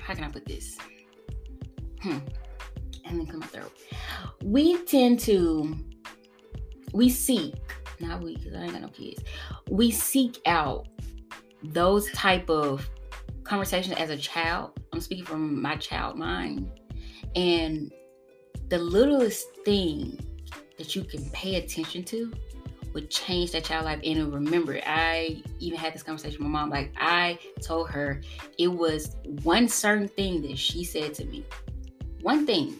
[0.00, 0.76] how can I put this?
[2.02, 2.18] Hmm,
[3.04, 3.70] and then come through.
[4.42, 5.76] We tend to,
[6.92, 7.54] we seek,
[8.00, 9.22] not we, because I ain't got no kids.
[9.70, 10.88] We seek out
[11.62, 12.88] those type of
[13.44, 14.72] conversations as a child.
[14.92, 16.70] I'm speaking from my child mind.
[17.34, 17.92] And
[18.68, 20.18] the littlest thing
[20.78, 22.32] that you can pay attention to
[22.92, 24.00] would change that child life.
[24.04, 26.70] And remember, I even had this conversation with my mom.
[26.70, 28.20] Like I told her
[28.58, 31.44] it was one certain thing that she said to me.
[32.22, 32.78] One thing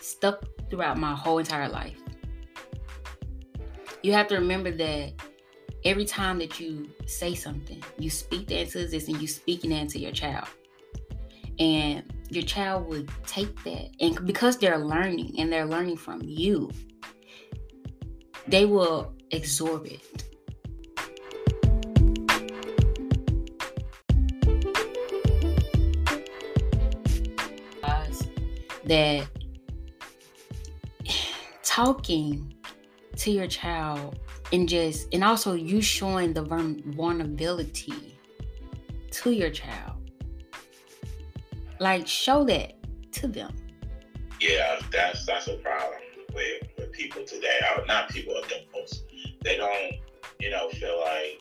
[0.00, 1.98] stuck throughout my whole entire life.
[4.02, 5.12] You have to remember that
[5.84, 9.82] every time that you say something, you speak that into existence, and you speaking that
[9.82, 10.48] into your child.
[11.58, 13.90] And your child would take that.
[14.00, 16.70] And because they're learning and they're learning from you,
[18.46, 20.24] they will absorb it.
[28.90, 29.28] That
[31.62, 32.52] talking
[33.18, 34.18] to your child
[34.52, 38.18] and just and also you showing the vulnerability
[39.12, 40.10] to your child.
[41.78, 42.74] Like show that
[43.12, 43.54] to them.
[44.40, 46.00] Yeah that's that's a problem
[46.34, 47.60] with with people today.
[47.86, 49.04] Not people adults.
[49.44, 49.92] They don't
[50.40, 51.40] you know feel like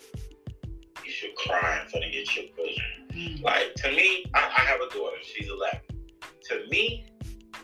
[1.03, 2.75] you should cry in front of your children.
[3.11, 3.41] Mm.
[3.41, 5.17] like to me I, I have a daughter.
[5.23, 5.79] She's 11
[6.49, 7.08] to me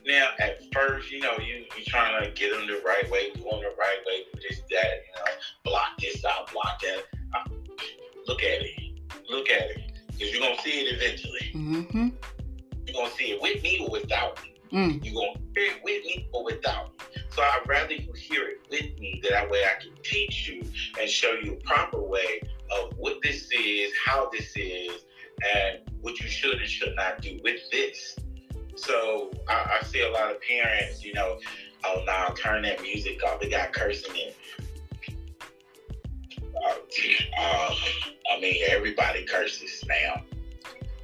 [0.06, 3.42] now at first, you know, you you trying to get them the right way, do
[3.42, 5.32] them the right way, do this, that, you know,
[5.64, 7.04] block this out, block that.
[7.36, 7.50] Uh,
[8.28, 11.52] look at it, look at it, because you're gonna see it eventually.
[11.54, 12.08] Mm-hmm.
[12.86, 14.56] You're gonna see it with me or without me.
[14.72, 15.04] Mm.
[15.04, 17.22] You're gonna hear it with me or without me.
[17.32, 20.64] So I'd rather you hear it with me, that way I can teach you
[21.00, 22.42] and show you a proper way
[22.72, 25.06] of what this is, how this is,
[25.56, 28.18] and what you should and should not do with this.
[28.76, 31.40] So I, I see a lot of parents, you know,
[31.86, 33.40] oh, now turn that music off.
[33.40, 34.34] They got cursing in.
[36.56, 36.76] Uh,
[37.40, 37.76] uh,
[38.34, 40.24] I mean, everybody curses now.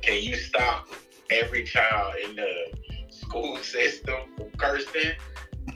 [0.01, 0.87] Can you stop
[1.29, 2.51] every child in the
[3.09, 5.11] school system from cursing?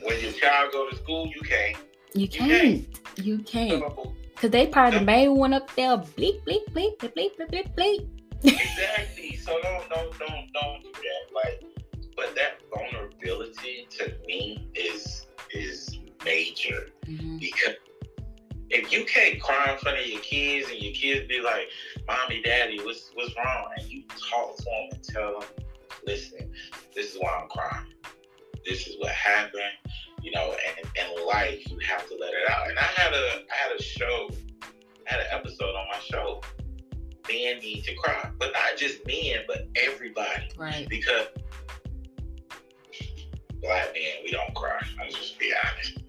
[0.02, 1.78] When your child go to school, you can't.
[2.14, 2.88] You can't.
[3.22, 3.84] You can't.
[4.36, 8.08] Cause they probably the main one up there, bleep bleep bleep bleep bleep bleep bleep.
[8.44, 9.38] exactly.
[9.38, 11.34] So don't don't don't don't do that.
[11.34, 11.75] Like
[12.15, 17.38] but that vulnerability to me is is major mm-hmm.
[17.38, 17.75] because
[18.69, 21.67] if you can't cry in front of your kids and your kids be like,
[22.08, 25.49] "Mommy, Daddy, what's what's wrong?" and you talk to them and tell them,
[26.06, 26.51] "Listen,
[26.95, 27.93] this is why I'm crying.
[28.65, 29.62] This is what happened."
[30.21, 32.67] You know, and in life, you have to let it out.
[32.69, 34.30] And I had a I had a show,
[34.63, 36.41] I had an episode on my show.
[37.28, 40.47] Men need to cry, but not just men, but everybody.
[40.58, 40.88] Right.
[40.88, 41.28] Because
[43.62, 44.80] black men, we don't cry.
[45.02, 46.00] I'll just be honest.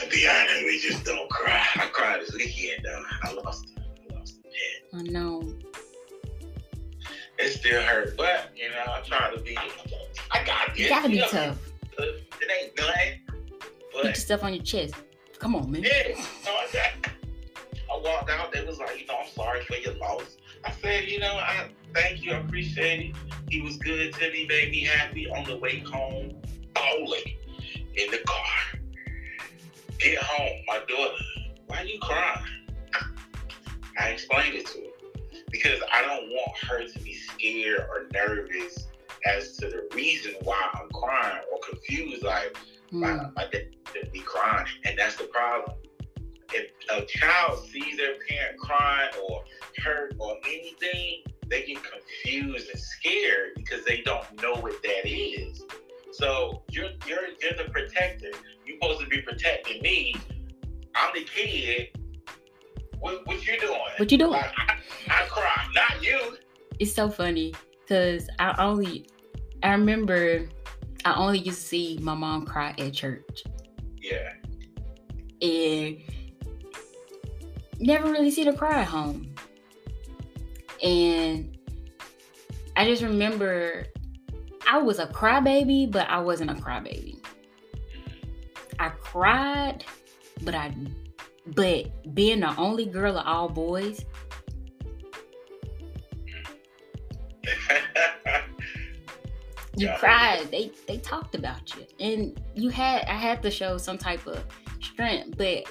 [0.00, 1.64] I'll be honest, we just don't cry.
[1.76, 3.02] I cried this weekend though.
[3.22, 5.00] I lost I lost pet.
[5.00, 5.54] I know.
[7.38, 9.56] It still hurt, but you know, I try to be
[10.30, 10.78] I got this.
[10.78, 11.58] You gotta be you know, tough.
[11.98, 13.20] It ain't nothing.
[13.92, 14.94] Put your stuff on your chest.
[15.38, 15.82] Come on, man.
[15.82, 17.12] Yeah, no, I got
[17.92, 20.36] I walked out, they was like, you know, I'm sorry for your loss.
[20.64, 23.16] I said, you know, I thank you, I appreciate it.
[23.48, 26.40] He was good to me, made me happy on the way home,
[26.74, 27.36] bowling
[27.94, 28.80] in the car.
[29.98, 31.24] Get home, my daughter,
[31.66, 32.44] why are you crying?
[33.98, 38.86] I explained it to her because I don't want her to be scared or nervous
[39.24, 42.22] as to the reason why I'm crying or confused.
[42.22, 42.56] Like,
[42.92, 43.00] mm.
[43.00, 43.68] my, my dad
[44.12, 45.76] be crying, and that's the problem
[46.52, 49.44] if a child sees their parent crying or
[49.82, 55.62] hurt or anything, they get confused and scared because they don't know what that is.
[56.12, 58.30] So you're you're you're the protector.
[58.64, 60.14] You're supposed to be protecting me.
[60.94, 61.88] I'm the kid.
[63.00, 63.78] What, what you doing?
[63.98, 64.34] What you doing?
[64.34, 64.78] I, I,
[65.08, 66.38] I cry, not you.
[66.78, 69.06] It's so funny because I only
[69.62, 70.48] I remember
[71.04, 73.44] I only used to see my mom cry at church.
[73.98, 74.32] Yeah.
[75.42, 76.00] And
[77.78, 79.34] never really see her cry at home.
[80.82, 81.56] And
[82.76, 83.86] I just remember
[84.68, 87.18] I was a crybaby, but I wasn't a crybaby.
[88.78, 89.84] I cried,
[90.42, 90.74] but I
[91.54, 94.04] but being the only girl of all boys.
[99.76, 100.50] you cried.
[100.50, 101.86] They they talked about you.
[102.00, 104.44] And you had I had to show some type of
[104.80, 105.64] strength, but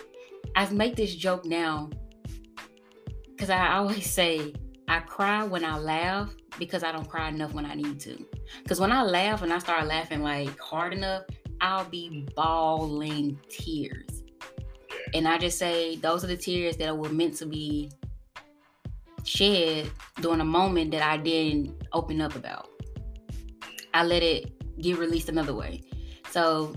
[0.56, 1.90] I make this joke now
[3.28, 4.54] because I always say
[4.88, 8.24] I cry when I laugh because I don't cry enough when I need to.
[8.64, 11.24] Because when I laugh and I start laughing like hard enough,
[11.62, 14.24] I'll be bawling tears.
[15.14, 17.92] And I just say those are the tears that were meant to be
[19.24, 19.90] shed
[20.22, 22.70] during a moment that I didn't open up about.
[23.94, 25.82] I let it get released another way.
[26.30, 26.76] So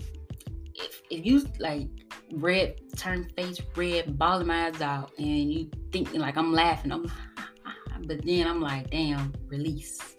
[0.75, 1.89] if if you like
[2.33, 6.93] red, turn face red, bawling my eyes out, and you thinking like I'm laughing.
[6.93, 7.11] I'm,
[8.07, 10.16] but then I'm like, damn, release.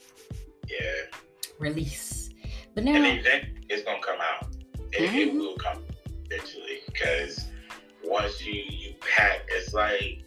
[0.68, 1.18] Yeah.
[1.60, 2.30] Release.
[2.76, 4.48] But now, and then it's gonna come out.
[4.92, 5.18] It, mm-hmm.
[5.18, 5.84] it will come
[6.26, 7.46] eventually because
[8.04, 10.24] once you you pack, it's like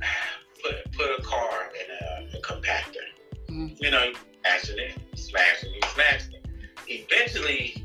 [0.62, 3.06] put put a car in a, a compactor.
[3.50, 3.84] Mm-hmm.
[3.84, 4.14] You know, you
[4.44, 6.46] smashing it, smashing it, smashing it.
[6.88, 7.84] Eventually,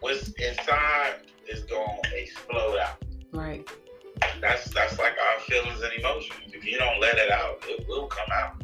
[0.00, 3.02] what's inside is gonna explode out.
[3.32, 3.68] Right.
[4.40, 6.52] That's that's like our feelings and emotions.
[6.52, 8.62] If you don't let it out, it will come out.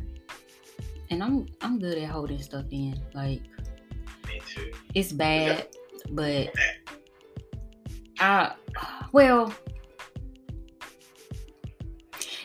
[1.11, 3.01] And I'm I'm good at holding stuff in.
[3.15, 3.43] Like
[4.27, 4.73] me too.
[4.95, 5.69] It's bad,
[6.11, 6.53] but
[8.19, 8.55] I
[9.13, 9.53] well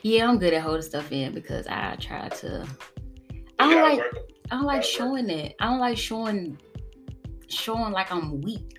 [0.03, 2.67] yeah, I'm good at holding stuff in because I try to.
[3.59, 3.97] I don't like.
[3.97, 4.17] Work.
[4.51, 5.55] I don't like showing it.
[5.59, 6.59] I don't like showing,
[7.47, 8.77] showing like I'm weak.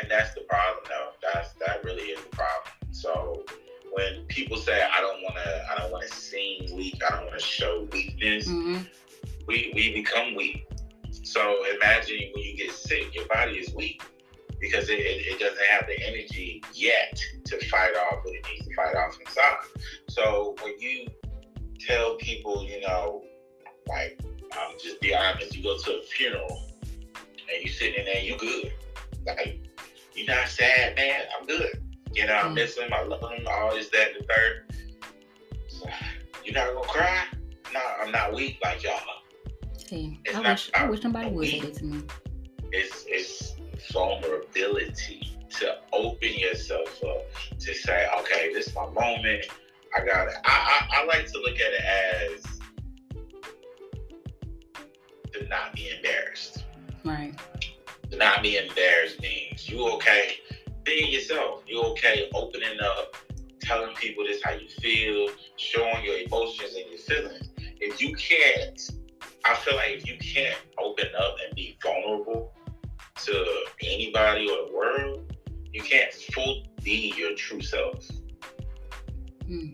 [0.00, 1.10] And that's the problem, though.
[1.32, 2.74] That's that really is the problem.
[2.90, 3.44] So
[3.92, 7.26] when people say I don't want to, I don't want to seem weak, I don't
[7.26, 8.82] want to show weakness, mm-hmm.
[9.46, 10.66] we we become weak.
[11.22, 14.02] So imagine when you get sick, your body is weak
[14.60, 18.66] because it, it, it, doesn't have the energy yet to fight off what it needs
[18.66, 19.82] to fight off inside.
[20.08, 21.06] So when you
[21.80, 23.22] tell people, you know,
[23.88, 24.18] like,
[24.52, 26.62] um, just be honest, you go to a funeral
[27.16, 28.72] and you sitting in there, you good.
[29.26, 29.60] Like,
[30.14, 31.22] you're not sad, man.
[31.38, 31.82] I'm good.
[32.12, 32.54] You know, I mm.
[32.54, 32.92] miss him.
[32.92, 33.46] I love him.
[33.50, 34.70] All this, that, and the third.
[35.66, 35.88] So,
[36.44, 37.24] you're not gonna cry?
[37.72, 39.00] No, I'm not weak like y'all.
[39.76, 42.02] See, I wish I wish somebody would say it to me.
[42.70, 43.54] It's it's
[43.92, 47.26] vulnerability to open yourself up
[47.58, 49.46] to say, okay, this is my moment.
[49.96, 50.34] I got it.
[50.44, 52.60] I, I, I like to look at it as
[55.32, 56.64] to not be embarrassed.
[57.04, 57.34] Right.
[58.16, 60.36] Not be embarrassed means you okay
[60.84, 61.62] being yourself.
[61.66, 63.16] You okay opening up,
[63.60, 67.50] telling people this how you feel, showing your emotions and your feelings.
[67.58, 68.80] If you can't,
[69.44, 72.52] I feel like if you can't open up and be vulnerable
[73.24, 75.36] to anybody or the world,
[75.72, 78.06] you can't fully be your true self.
[79.46, 79.70] Hmm.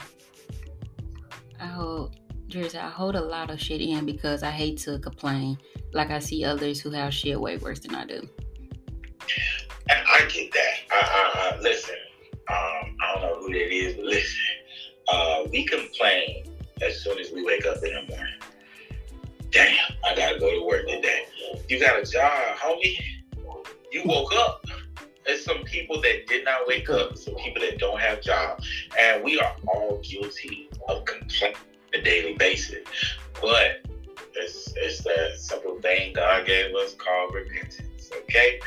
[1.60, 2.19] I hold,
[2.50, 5.56] Jersey, I hold a lot of shit in because I hate to complain.
[5.92, 8.28] Like I see others who have shit way worse than I do.
[9.88, 10.74] I get that.
[10.90, 11.94] I, I, I listen.
[12.48, 14.40] Um, I don't know who that is, but listen.
[15.12, 16.44] Uh, we complain
[16.82, 18.34] as soon as we wake up in the morning.
[19.50, 21.26] Damn, I gotta go to work today.
[21.68, 22.96] You got a job, homie
[23.92, 24.64] you woke up.
[25.26, 28.66] There's some people that did not wake up, some people that don't have jobs,
[28.98, 31.56] and we are all guilty of complaining
[31.94, 32.86] a daily basis.
[33.40, 33.86] But
[34.34, 38.10] it's, it's that simple thing God gave us called repentance.
[38.22, 38.60] Okay,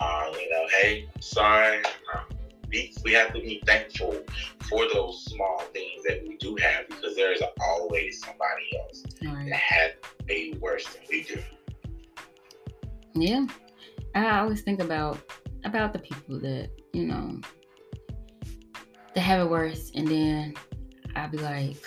[0.00, 1.82] uh, you know, hey, sorry.
[2.14, 2.22] Uh,
[2.70, 4.22] we, we have to be thankful
[4.68, 9.48] for those small things that we do have because there is always somebody else right.
[9.48, 9.92] that has
[10.28, 11.42] a worse than we do.
[13.14, 13.46] Yeah,
[14.14, 15.18] I always think about
[15.64, 17.40] about the people that you know
[19.14, 20.54] that have it worse, and then
[21.16, 21.84] I'll be like,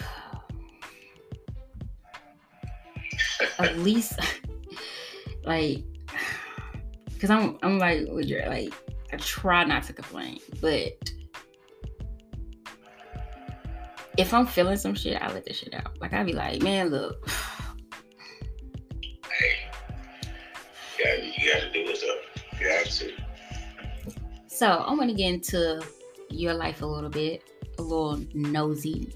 [3.59, 4.19] at least
[5.45, 5.83] like,
[7.05, 8.73] because I'm I'm like like
[9.11, 10.93] I try not to complain, but
[14.17, 15.99] if I'm feeling some shit, I let the shit out.
[15.99, 17.27] Like I be like, man, look.
[20.97, 22.17] gotta, you gotta do what's up.
[22.59, 23.11] You have to.
[24.47, 25.81] So I want to get into
[26.29, 27.43] your life a little bit,
[27.79, 29.13] a little nosy.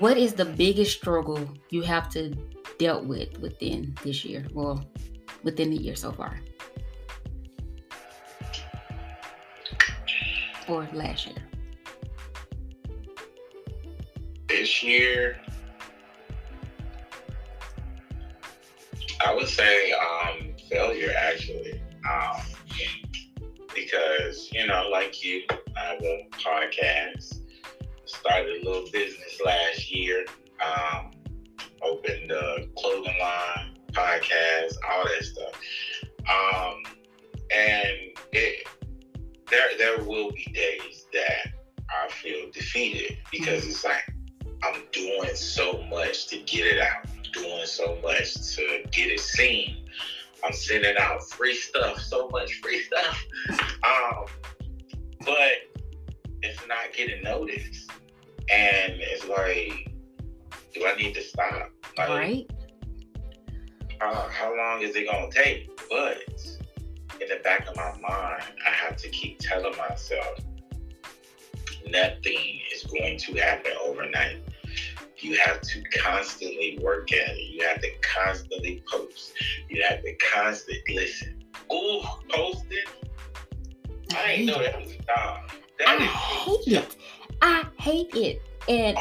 [0.00, 2.30] What is the biggest struggle you have to
[2.78, 4.46] dealt with within this year?
[4.54, 4.82] Well,
[5.42, 6.40] within the year so far.
[10.66, 11.36] Or last year.
[14.48, 15.36] This year,
[19.26, 21.78] I would say um, failure actually,
[22.10, 22.40] um,
[23.74, 25.42] because you know, like you,
[25.76, 27.29] I have a podcast.
[28.20, 30.24] Started a little business last year.
[30.64, 31.10] Um,
[31.82, 35.60] opened a clothing line, podcast, all that stuff.
[36.28, 36.82] Um,
[37.52, 38.66] and it,
[39.50, 41.54] there there will be days that
[41.90, 44.04] I feel defeated because it's like
[44.62, 49.84] I'm doing so much to get it out doing so much to get it seen.
[50.44, 53.24] I'm sending out free stuff, so much free stuff.
[53.50, 54.24] Um,
[55.20, 55.52] but
[56.42, 57.90] it's not getting noticed.
[58.50, 59.92] And it's like,
[60.74, 61.70] do I need to stop?
[61.96, 62.50] Like, right.
[64.00, 65.70] Uh, how long is it gonna take?
[65.88, 66.18] But
[67.20, 70.40] in the back of my mind, I have to keep telling myself
[71.88, 74.42] nothing is going to happen overnight.
[75.18, 77.50] You have to constantly work at it.
[77.52, 79.32] You have to constantly post.
[79.68, 81.44] You have to constantly listen.
[81.72, 82.78] Ooh, posting.
[84.16, 85.50] I ain't know that was a job.
[85.78, 86.96] That I hate it.
[87.42, 88.42] I hate it.
[88.68, 88.96] And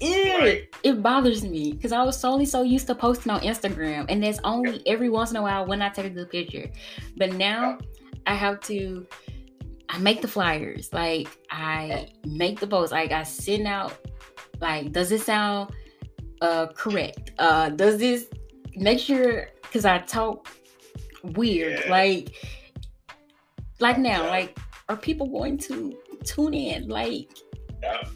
[0.00, 4.22] Ew, it bothers me because I was only so used to posting on Instagram, and
[4.22, 6.70] that's only every once in a while when I take a good picture.
[7.16, 7.78] But now
[8.26, 9.06] I have to.
[9.90, 13.96] I make the flyers, like I make the posts, like I send out.
[14.60, 15.72] Like, does this sound
[16.40, 17.32] uh correct?
[17.38, 18.28] Uh, does this
[18.76, 19.48] make sure?
[19.62, 20.48] Because I talk
[21.22, 21.90] weird, Yeah.
[21.90, 22.34] like,
[23.80, 24.58] like now, like,
[24.88, 26.88] are people going to tune in?
[26.88, 27.30] Like,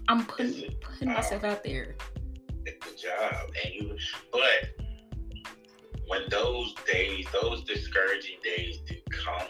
[0.08, 1.96] I'm putting putting myself out there.
[2.66, 3.96] it's a job, and you.
[4.30, 4.70] But
[6.06, 9.48] when those days, those discouraging days do come,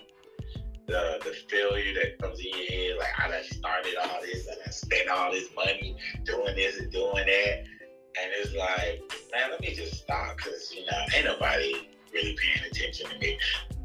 [0.86, 4.58] the the failure that comes in your head, like I done started all this and
[4.66, 9.00] I spent all this money doing this and doing that, and it's like,
[9.32, 11.74] man, let me just stop because you know ain't nobody
[12.12, 13.38] really paying attention to me.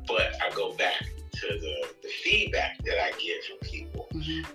[0.07, 1.03] But I go back
[1.41, 4.07] to the, the feedback that I get from people.
[4.13, 4.45] Mhm.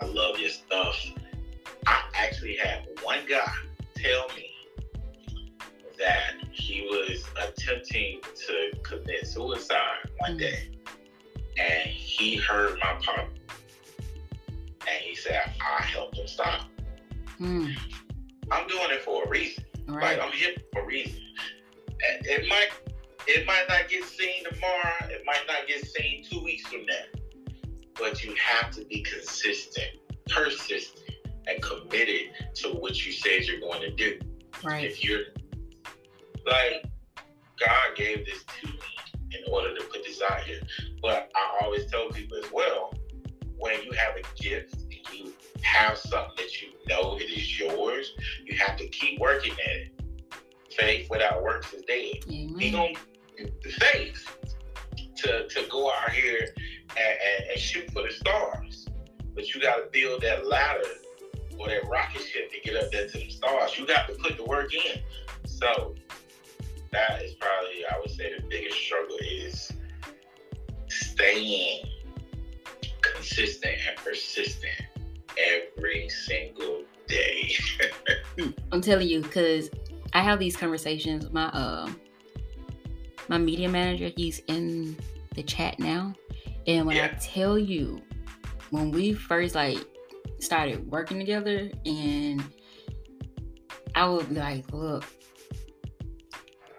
[0.00, 0.96] I love your stuff.
[1.86, 3.50] I actually had one guy
[3.96, 4.50] tell me
[5.98, 10.38] that he was attempting to commit suicide one Mm.
[10.40, 10.68] day,
[11.58, 13.28] and he heard my part,
[14.88, 16.68] and he said, "I helped him stop.
[17.38, 17.70] Hmm.
[18.50, 19.64] I'm doing it for a reason.
[19.88, 20.20] All Like right.
[20.20, 21.20] I'm here for a reason.
[21.88, 22.68] And It might,
[23.26, 25.10] it might not get seen tomorrow.
[25.10, 27.20] It might not get seen two weeks from now.
[27.98, 29.88] But you have to be consistent,
[30.28, 31.10] persistent,
[31.46, 34.18] and committed to what you said you're going to do.
[34.62, 34.84] Right.
[34.84, 35.20] If you're
[36.46, 36.84] like,
[37.58, 38.78] God gave this to me
[39.32, 40.60] in order to put this out here.
[41.02, 42.92] But I always tell people as well,
[43.56, 48.12] when you have a gift and you have something that you know it is yours,
[48.44, 49.92] you have to keep working at it.
[50.76, 52.16] Faith without works is dead.
[52.28, 52.92] He gonna
[53.70, 54.36] faith
[55.16, 56.48] to to go out here
[56.90, 58.86] and, and, and shoot for the stars.
[59.34, 60.88] But you gotta build that ladder
[61.58, 63.78] or that rocket ship to get up there to the stars.
[63.78, 65.00] You got to put the work in.
[65.46, 65.94] So
[66.92, 69.72] that is probably I would say the biggest struggle is
[70.88, 71.86] staying
[73.00, 74.82] consistent and persistent
[75.38, 77.52] every single day.
[78.72, 79.70] I'm telling you, because
[80.12, 81.24] I have these conversations.
[81.24, 81.90] with My uh,
[83.28, 84.96] my media manager, he's in
[85.34, 86.14] the chat now,
[86.66, 88.02] and when I tell you,
[88.70, 89.78] when we first like
[90.40, 92.42] started working together, and
[93.94, 95.04] I would be like, look,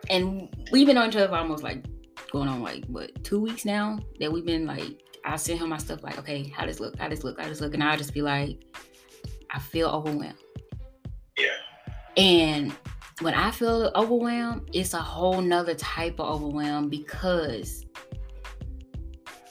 [0.10, 1.86] and we've been on each other for almost like
[2.32, 5.02] going on like what two weeks now that we've been like.
[5.26, 6.98] I send him my stuff like, okay, how does look?
[6.98, 7.38] How does look?
[7.40, 7.74] How does look?
[7.74, 8.64] And I'll just be like,
[9.52, 10.36] I feel overwhelmed.
[11.38, 11.50] yeah.
[12.16, 12.74] And
[13.22, 17.86] when I feel overwhelmed, it's a whole nother type of overwhelm because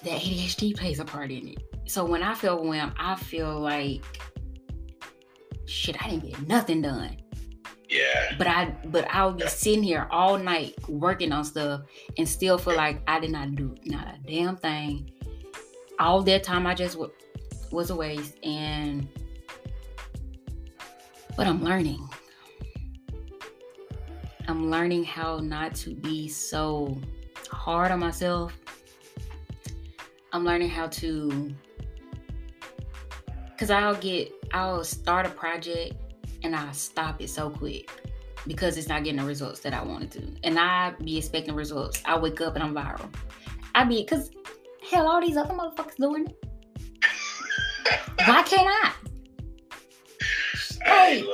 [0.04, 1.62] the ADHD plays a part in it.
[1.86, 4.04] So when I feel overwhelmed, I feel like
[5.66, 7.16] shit, I didn't get nothing done.
[7.88, 8.34] Yeah.
[8.38, 11.82] But I but I'll be sitting here all night working on stuff
[12.18, 15.10] and still feel like I did not do not a damn thing.
[15.98, 17.12] All that time I just w-
[17.70, 19.08] was a waste and
[21.36, 22.08] but I'm learning.
[24.48, 26.96] I'm learning how not to be so
[27.50, 28.56] hard on myself.
[30.32, 31.54] I'm learning how to
[33.58, 35.94] cuz I'll get I'll start a project
[36.42, 37.90] and I stop it so quick
[38.46, 40.22] because it's not getting the results that I wanted to.
[40.44, 42.00] And I be expecting results.
[42.04, 43.12] I wake up and I'm viral.
[43.74, 44.30] I be because
[44.90, 46.36] hell, all these other motherfuckers doing it.
[48.26, 48.92] Why can't I?
[50.84, 51.24] Hey,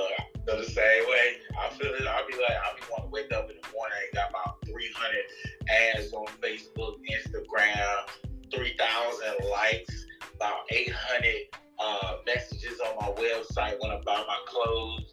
[0.46, 1.36] feel the same way.
[1.60, 2.06] I feel it.
[2.06, 4.58] I'll be like, I'll be wanting to wake up in the morning and got about
[4.66, 8.08] 300 ads on Facebook, Instagram,
[8.52, 11.34] 3,000 likes, about 800
[11.78, 15.12] uh, messages on my website when I buy my clothes.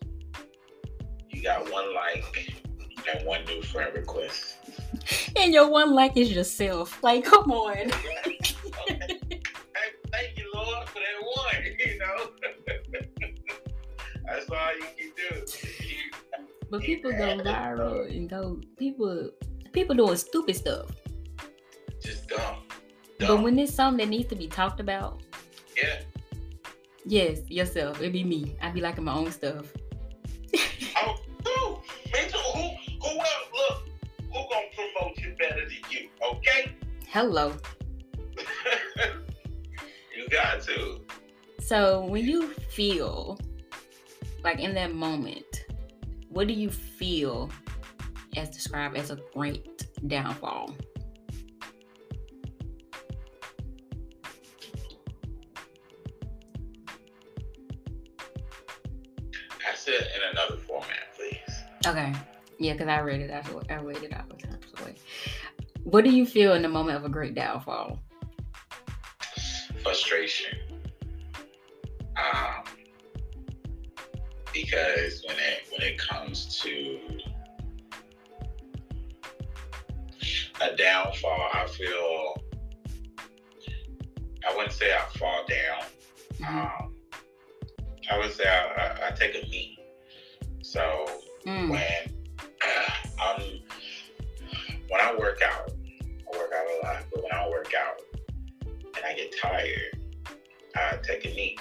[1.29, 2.59] You got one like
[3.13, 4.55] and one new friend request.
[5.35, 7.01] And your one like is yourself.
[7.03, 7.91] Like, come on.
[16.69, 19.31] But people go viral and go people
[19.73, 20.91] people doing stupid stuff.
[22.01, 22.63] just dumb.
[23.19, 25.21] But when it's something that needs to be talked about,
[25.75, 26.01] yeah.
[27.05, 27.99] yes, yourself.
[27.99, 28.55] It'd be me.
[28.61, 29.65] I'd be liking my own stuff.
[31.45, 31.81] Oh?
[32.13, 32.37] Me too.
[32.37, 32.61] Who?
[33.01, 33.27] Who else?
[33.53, 33.83] Look,
[34.27, 36.09] who gonna promote you better than you?
[36.33, 36.73] Okay.
[37.07, 37.55] Hello.
[40.15, 41.01] you got to.
[41.59, 43.39] So when you feel
[44.43, 45.65] like in that moment,
[46.29, 47.49] what do you feel
[48.37, 50.75] as described as a great downfall?
[59.67, 61.37] Ask it in another format, please.
[61.85, 62.13] Okay.
[62.59, 64.31] Yeah, because I read it I read it out.
[64.77, 64.85] So
[65.83, 67.99] what do you feel in the moment of a great downfall?
[69.81, 70.57] Frustration.
[72.17, 72.63] Um,
[74.63, 76.99] because when it when it comes to
[80.61, 82.35] a downfall, I feel
[84.49, 85.83] I wouldn't say I fall down.
[86.39, 86.81] Mhm.
[86.81, 86.95] Um,
[88.11, 89.77] I would say I, I, I take a knee.
[90.61, 91.05] So
[91.45, 92.15] Mm, when
[93.21, 93.41] I'm
[94.89, 98.01] when I work out, I work out a lot, but when I work out
[98.65, 99.99] and I get tired,
[100.75, 101.57] I take a knee.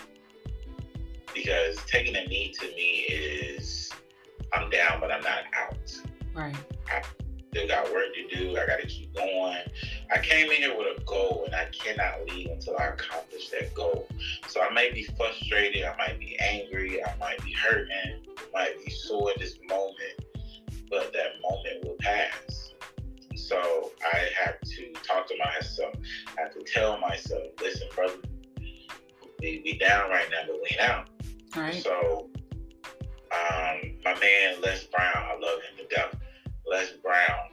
[1.38, 3.92] Because taking a knee to me is
[4.52, 6.00] I'm down but I'm not out.
[6.34, 6.56] right.
[6.90, 7.00] I
[7.50, 8.58] still got work to do.
[8.58, 9.58] I gotta keep going.
[10.12, 13.72] I came in here with a goal and I cannot leave until I accomplish that
[13.72, 14.08] goal.
[14.48, 18.84] So I may be frustrated, I might be angry, I might be hurting, I might
[18.84, 20.24] be sore at this moment,
[20.90, 22.74] but that moment will pass.
[23.36, 25.94] So I have to talk to myself.
[26.36, 28.14] I have to tell myself, listen, brother,
[29.40, 31.08] we, we down right now, but we ain't out.
[31.56, 31.82] Right.
[31.82, 32.28] So,
[33.32, 36.14] um, my man Les Brown, I love him to death.
[36.66, 37.48] Les Brown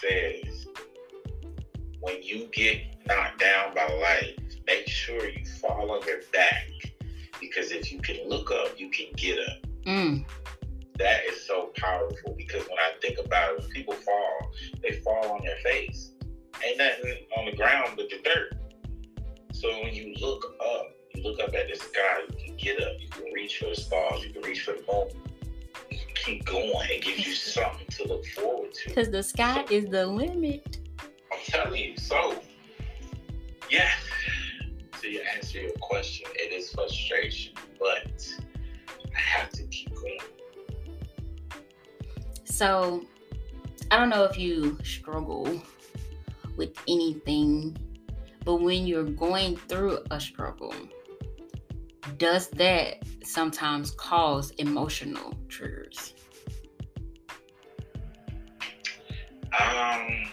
[0.00, 0.66] says,
[2.00, 6.66] when you get knocked down by life, make sure you fall on your back
[7.40, 9.56] because if you can look up, you can get up.
[9.86, 10.24] Mm,
[10.98, 14.50] That is so powerful because when I think about it, when people fall,
[14.82, 16.12] they fall on their face.
[16.64, 18.54] Ain't nothing on the ground but the dirt.
[19.52, 22.92] So when you look up, you look up at the sky, you can get up,
[23.00, 25.08] you can reach for the stars, you can reach for the moon.
[25.90, 26.88] You can keep going.
[26.90, 28.88] It gives you something to look forward to.
[28.88, 30.78] Because the sky is the limit.
[31.32, 31.96] I'm telling you.
[31.96, 32.40] So,
[33.70, 33.92] yes,
[35.00, 38.26] to answer your question, it is frustration, but
[38.88, 40.18] I have to keep going.
[42.44, 43.04] So,
[43.90, 45.60] I don't know if you struggle
[46.56, 47.76] with anything,
[48.44, 50.74] but when you're going through a struggle,
[52.18, 56.14] does that sometimes cause emotional triggers?
[59.52, 60.24] Um,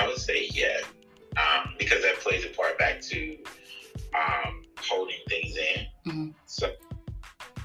[0.00, 0.78] I would say yeah,
[1.36, 3.36] um, because that plays a part back to
[4.16, 5.86] um, holding things in.
[6.12, 6.34] Mhm.
[6.46, 6.72] So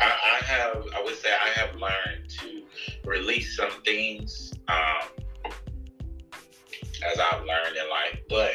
[0.01, 2.63] I, I have, I would say, I have learned to
[3.05, 5.07] release some things um,
[7.05, 8.51] as I've learned in life, but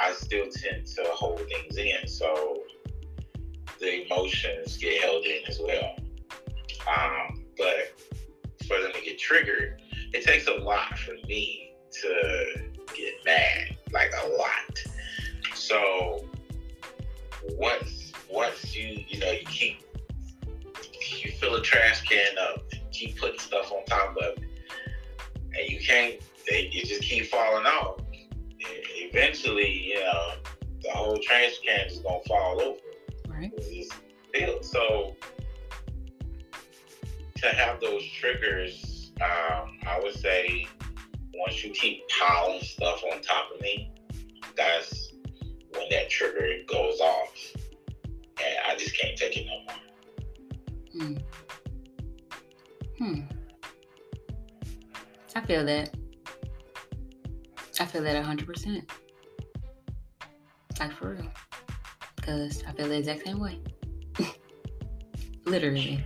[0.00, 2.08] I still tend to hold things in.
[2.08, 2.62] So
[3.78, 5.96] the emotions get held in as well.
[6.88, 8.00] Um, but
[8.66, 9.80] for them to get triggered,
[10.12, 11.72] it takes a lot for me
[12.02, 14.78] to get mad, like a lot.
[15.54, 16.24] So
[17.58, 19.82] once once you you know you keep
[21.22, 24.38] you fill a trash can up, and keep putting stuff on top of it,
[25.58, 27.99] and you can't they you just keep falling off.
[29.12, 30.32] Eventually, you know,
[30.82, 32.78] the whole trash can is gonna fall over.
[33.28, 33.52] Right.
[33.56, 33.92] It's just.
[34.62, 35.16] So
[37.36, 40.66] to have those triggers, um, I would say
[41.34, 43.90] once you keep piling stuff on top of me,
[44.56, 45.12] that's
[45.72, 47.34] when that trigger goes off.
[47.56, 49.80] And I just can't take it no more.
[50.92, 51.16] Hmm.
[52.98, 53.20] Hmm.
[55.34, 55.94] I feel that.
[57.78, 58.82] I feel that 100%.
[60.80, 61.30] Like for real.
[62.16, 63.60] Because I feel the exact same way.
[65.44, 66.02] Literally.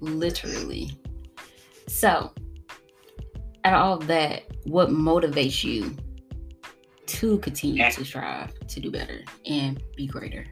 [0.00, 0.98] Literally.
[1.86, 2.32] So,
[3.64, 5.94] out of all of that, what motivates you
[7.06, 10.46] to continue to strive to do better and be greater?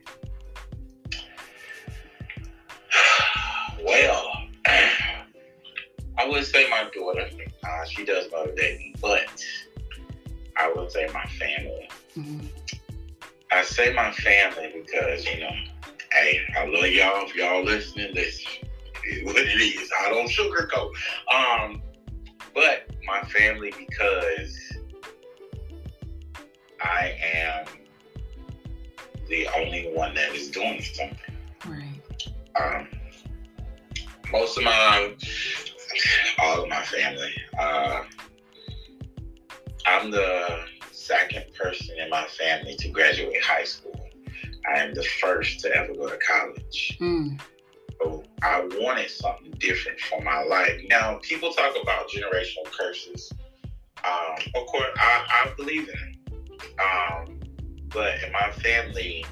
[3.84, 4.32] well,
[4.66, 7.28] I would say my daughter.
[7.64, 9.44] Uh, she does motivate me, but
[10.56, 11.88] I would say my family.
[12.16, 12.48] Mhm.
[13.56, 15.50] I say my family because, you know,
[16.12, 17.24] hey, I love y'all.
[17.26, 18.44] If y'all listening, this
[19.06, 19.90] is what it is.
[19.98, 20.90] I don't sugarcoat.
[21.32, 21.82] Um,
[22.54, 24.58] but my family because
[26.82, 27.66] I am
[29.26, 31.18] the only one that is doing something.
[31.66, 32.32] Right.
[32.60, 32.88] Um,
[34.30, 35.14] most of my,
[36.40, 38.02] all of my family, uh,
[39.86, 40.75] I'm the
[41.06, 43.98] second person in my family to graduate high school.
[44.68, 46.98] I am the first to ever go to college.
[47.00, 47.40] Mm.
[48.00, 50.80] So I wanted something different for my life.
[50.90, 53.32] Now, people talk about generational curses.
[54.04, 56.16] Um, of course, I, I believe in it.
[56.80, 57.40] Um,
[57.88, 59.24] but in my family,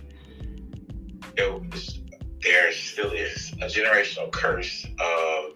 [1.37, 2.01] it was,
[2.43, 5.53] there still is a generational curse of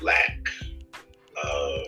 [0.00, 0.48] lack,
[1.44, 1.87] of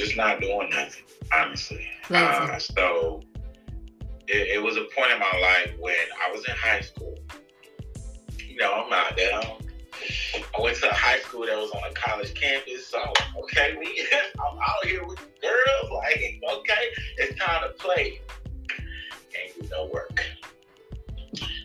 [0.00, 1.86] just not doing nothing, honestly.
[2.08, 3.20] Uh, so
[4.26, 5.94] it, it, was a point in my life when
[6.26, 7.14] I was in high school.
[8.38, 9.30] You know, I'm out there.
[9.34, 12.88] I went to a high school that was on a college campus.
[12.88, 12.98] So,
[13.42, 14.08] okay, we,
[14.40, 15.92] I'm out here with girls.
[15.92, 16.84] Like, okay,
[17.18, 18.20] it's time to play.
[18.68, 20.24] Can't do no work.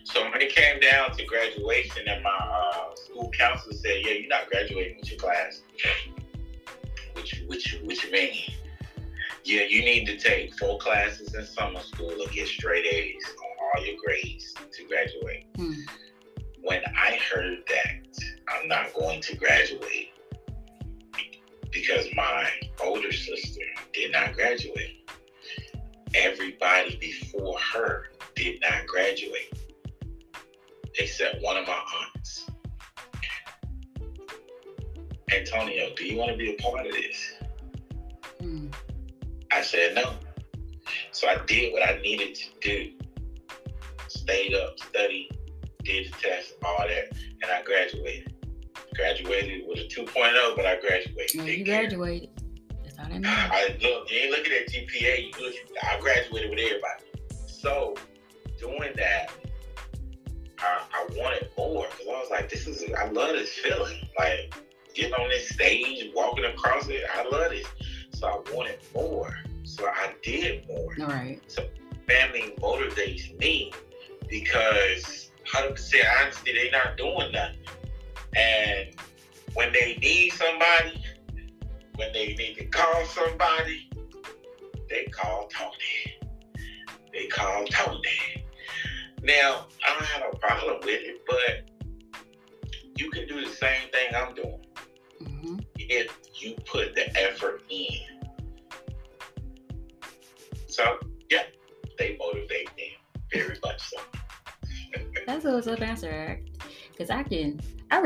[0.03, 4.29] So when it came down to graduation, and my uh, school counselor said, "Yeah, you're
[4.29, 5.61] not graduating with your class."
[7.25, 8.53] Which, which, which mean?
[9.43, 13.79] Yeah, you need to take four classes in summer school and get straight A's on
[13.79, 15.47] all your grades to graduate.
[15.55, 15.73] Hmm.
[16.61, 20.11] When I heard that I'm not going to graduate
[21.71, 22.47] because my
[22.83, 25.09] older sister did not graduate,
[26.13, 28.05] everybody before her
[28.35, 29.51] did not graduate,
[30.99, 31.81] except one of my
[32.13, 32.44] aunts.
[35.33, 37.33] Antonio, do you want to be a part of this?
[38.41, 38.73] Mm.
[39.51, 40.13] I said no.
[41.11, 42.91] So I did what I needed to do.
[44.07, 45.29] Stayed up, studied,
[45.83, 47.11] did the test, all that,
[47.41, 48.33] and I graduated.
[48.95, 51.35] Graduated with a 2.0, but I graduated.
[51.35, 52.29] Yeah, you graduated.
[52.83, 53.51] That's all that matters.
[53.53, 55.37] I look, you ain't looking at GPA.
[55.37, 57.03] You look, I graduated with everybody.
[57.47, 57.95] So
[58.59, 59.31] doing that,
[60.59, 64.07] I, I wanted more because I was like, this is, I love this feeling.
[64.17, 64.53] Like
[64.95, 66.11] getting on this stage,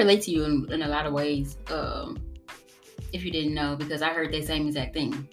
[0.10, 1.56] relate to you in, in a lot of ways.
[1.70, 2.18] Um,
[3.14, 5.30] if you didn't know, because I heard the same exact thing.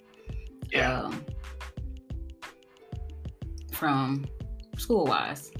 [0.71, 1.01] Yeah.
[1.01, 1.25] Um,
[3.71, 4.25] from
[4.77, 5.51] school wise,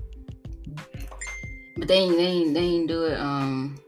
[1.77, 3.19] but they ain't, they ain't, they ain't do it.
[3.19, 3.79] Um,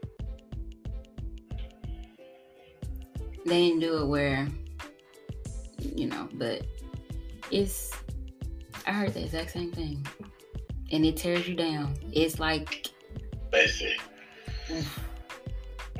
[3.46, 4.48] they ain't do it where
[5.94, 6.66] you know, but
[7.52, 7.92] it's
[8.84, 10.04] I heard the exact same thing.
[10.90, 11.94] And it tears you down.
[12.12, 12.90] It's like
[13.52, 15.09] oof,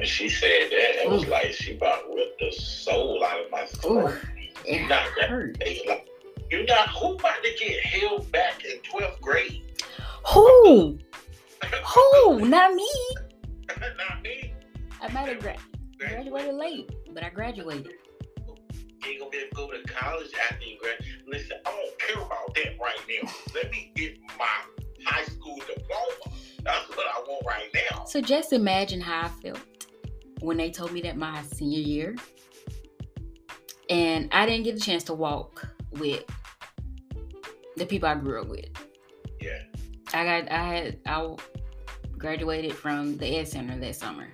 [0.00, 1.28] when she said that, it was Ooh.
[1.28, 5.58] like she about ripped the soul out of my it You're not hurt.
[5.86, 6.08] Like,
[6.50, 9.62] you're not who about to get held back in 12th grade?
[10.32, 10.98] Who?
[11.84, 12.48] Who?
[12.48, 12.88] Not me.
[13.68, 14.54] not me.
[15.02, 15.56] I might have gra-
[15.98, 17.92] graduated late, but I graduated.
[19.04, 21.28] You ain't gonna be able to go to college after you graduate.
[21.28, 23.30] Listen, I don't care about that right now.
[23.54, 24.48] Let me get my
[25.04, 26.38] high school diploma.
[26.64, 28.06] That's what I want right now.
[28.06, 29.60] So just imagine how I felt
[30.40, 32.16] when they told me that my senior year,
[33.88, 36.24] and I didn't get a chance to walk with
[37.76, 38.66] the people I grew up with.
[39.40, 39.58] Yeah.
[40.12, 41.36] I got I had I
[42.16, 44.28] graduated from the Ed Center that summer.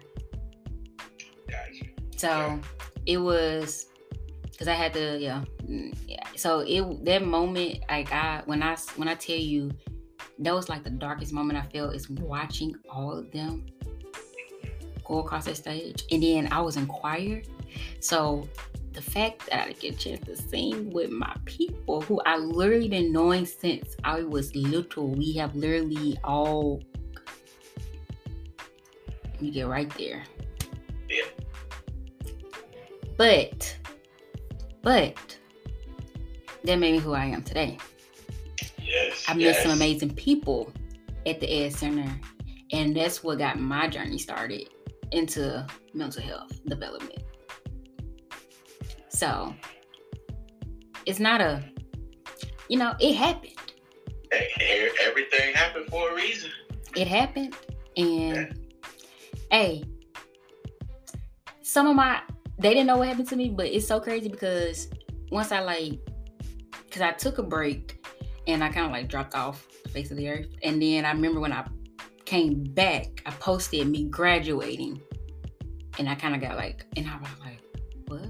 [1.48, 1.86] Gotcha.
[2.16, 2.60] So
[3.06, 3.86] it was
[4.42, 5.44] because I had to, yeah,
[6.06, 6.26] yeah.
[6.34, 9.70] So it that moment, like I when I when I tell you,
[10.38, 13.66] that was like the darkest moment I felt is watching all of them
[15.06, 17.42] go across that stage, and then I was in choir,
[18.00, 18.48] so
[18.96, 22.88] the fact that I get a chance to sing with my people who I literally
[22.88, 26.82] been knowing since I was little, we have literally all.
[29.24, 30.24] Let me get right there.
[31.10, 31.24] Yeah.
[33.18, 33.76] But,
[34.80, 35.38] but
[36.64, 37.76] that made me who I am today.
[38.82, 39.26] Yes.
[39.28, 39.62] I met yes.
[39.62, 40.72] some amazing people
[41.26, 42.10] at the Ed Center,
[42.72, 44.70] and that's what got my journey started
[45.12, 47.22] into mental health development.
[49.08, 49.54] So
[51.06, 51.62] it's not a,
[52.68, 53.52] you know, it happened.
[55.00, 56.50] Everything happened for a reason.
[56.94, 57.54] It happened,
[57.96, 58.58] and
[59.50, 59.84] hey,
[61.62, 62.20] some of my
[62.58, 64.88] they didn't know what happened to me, but it's so crazy because
[65.30, 66.00] once I like,
[66.84, 68.04] because I took a break
[68.46, 71.12] and I kind of like dropped off the face of the earth, and then I
[71.12, 71.66] remember when I
[72.26, 75.00] came back, I posted me graduating,
[75.98, 77.60] and I kind of got like, and I was like,
[78.08, 78.28] what?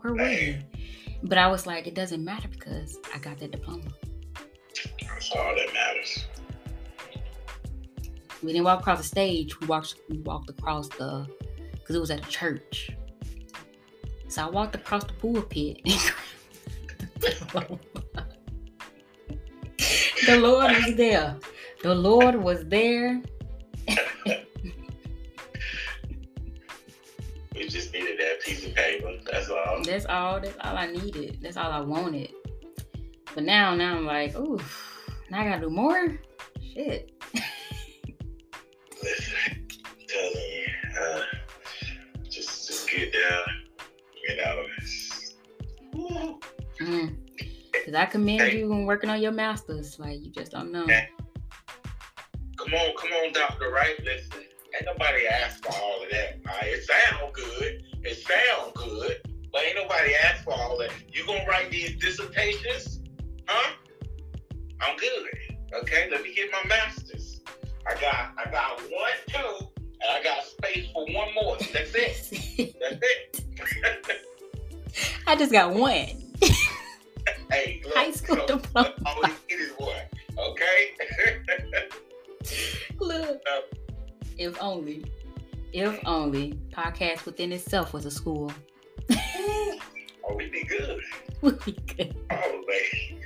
[0.00, 0.58] Where were you?
[1.22, 3.84] But I was like, it doesn't matter because I got that diploma.
[5.00, 6.26] That's all that matters.
[8.42, 9.58] We didn't walk across the stage.
[9.60, 9.94] We walked.
[10.08, 11.26] We walked across the,
[11.72, 12.90] because it was at a church.
[14.28, 15.80] So I walked across the pulpit.
[20.26, 21.36] the Lord was there.
[21.82, 23.22] The Lord was there.
[27.54, 29.12] we just needed that piece of paper.
[29.30, 29.82] That's all.
[29.84, 30.40] That's all.
[30.40, 31.38] That's all I needed.
[31.40, 32.32] That's all I wanted.
[33.34, 34.58] But now, now I'm like, ooh,
[35.30, 36.18] now I gotta do more.
[36.60, 37.12] Shit.
[39.02, 39.68] Listen,
[40.08, 40.66] telling you,
[41.00, 41.22] uh,
[42.28, 43.44] just just get down,
[44.26, 44.66] you know.
[46.80, 47.15] Mm.
[47.86, 48.58] Cause I commend Hey.
[48.58, 49.96] you on working on your masters.
[50.00, 50.88] Like you just don't know.
[50.88, 51.08] Hey.
[52.58, 53.94] Come on, come on, Doctor Wright.
[54.04, 54.40] Listen,
[54.74, 56.40] ain't nobody asked for all of that.
[56.44, 56.64] Right?
[56.64, 57.84] It sound good.
[58.02, 59.18] It sound good.
[59.52, 60.90] But ain't nobody asked for all that.
[61.12, 63.02] You gonna write these dissertations?
[63.46, 63.74] Huh?
[64.80, 65.28] I'm good.
[65.74, 67.40] Okay, let me get my masters.
[67.86, 71.56] I got I got one, two, and I got space for one more.
[71.72, 72.74] That's it.
[72.80, 73.44] That's it.
[75.28, 76.08] I just got one.
[77.50, 78.94] Hey, look, High school so, diploma.
[79.04, 79.96] All we get is one.
[80.38, 80.96] Okay?
[83.00, 83.40] Look.
[84.38, 85.04] If only.
[85.72, 88.52] If only podcast within itself was a school.
[89.10, 89.78] oh,
[90.36, 91.00] we be good.
[91.42, 92.16] We'd be good.
[92.30, 93.22] Oh, baby.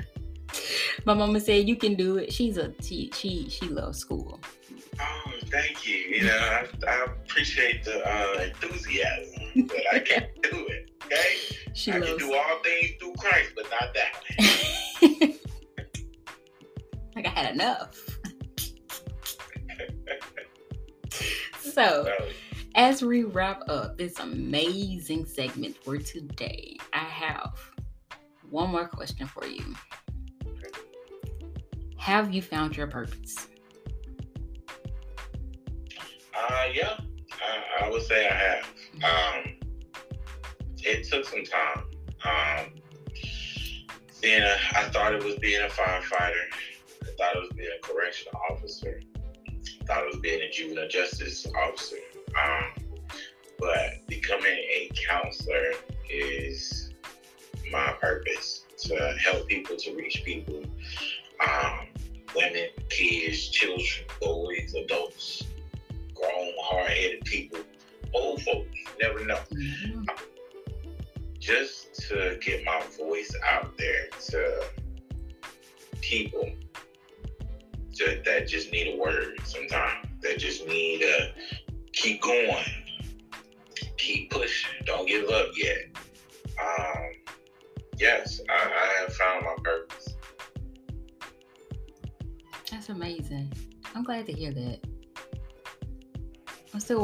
[1.05, 2.33] My mama said you can do it.
[2.33, 4.41] She's a she she she loves school.
[5.01, 5.97] Oh, thank you.
[5.97, 10.91] You know, I, I appreciate the uh, enthusiasm, but I can't do it.
[11.07, 11.37] Okay,
[11.75, 14.13] She I can do all things through Christ, but not that.
[17.17, 17.95] like I had enough.
[21.61, 22.15] so So,
[22.75, 27.59] as we wrap up this amazing segment for today, I have
[28.49, 29.75] one more question for you.
[31.97, 33.49] Have you found your purpose?
[36.37, 36.99] Uh, yeah,
[37.33, 38.65] I, I would say I have.
[39.05, 39.55] Um,
[40.79, 41.85] it took some time.
[42.25, 42.67] Um,
[44.21, 46.45] being a, I thought it was being a firefighter.
[47.03, 49.01] I thought it was being a correctional officer.
[49.49, 51.97] I thought it was being a juvenile justice officer.
[52.41, 52.85] Um,
[53.59, 55.73] but becoming a counselor
[56.09, 56.93] is
[57.71, 60.63] my purpose to help people to reach people,
[61.47, 61.87] um,
[62.35, 64.07] women, kids, children,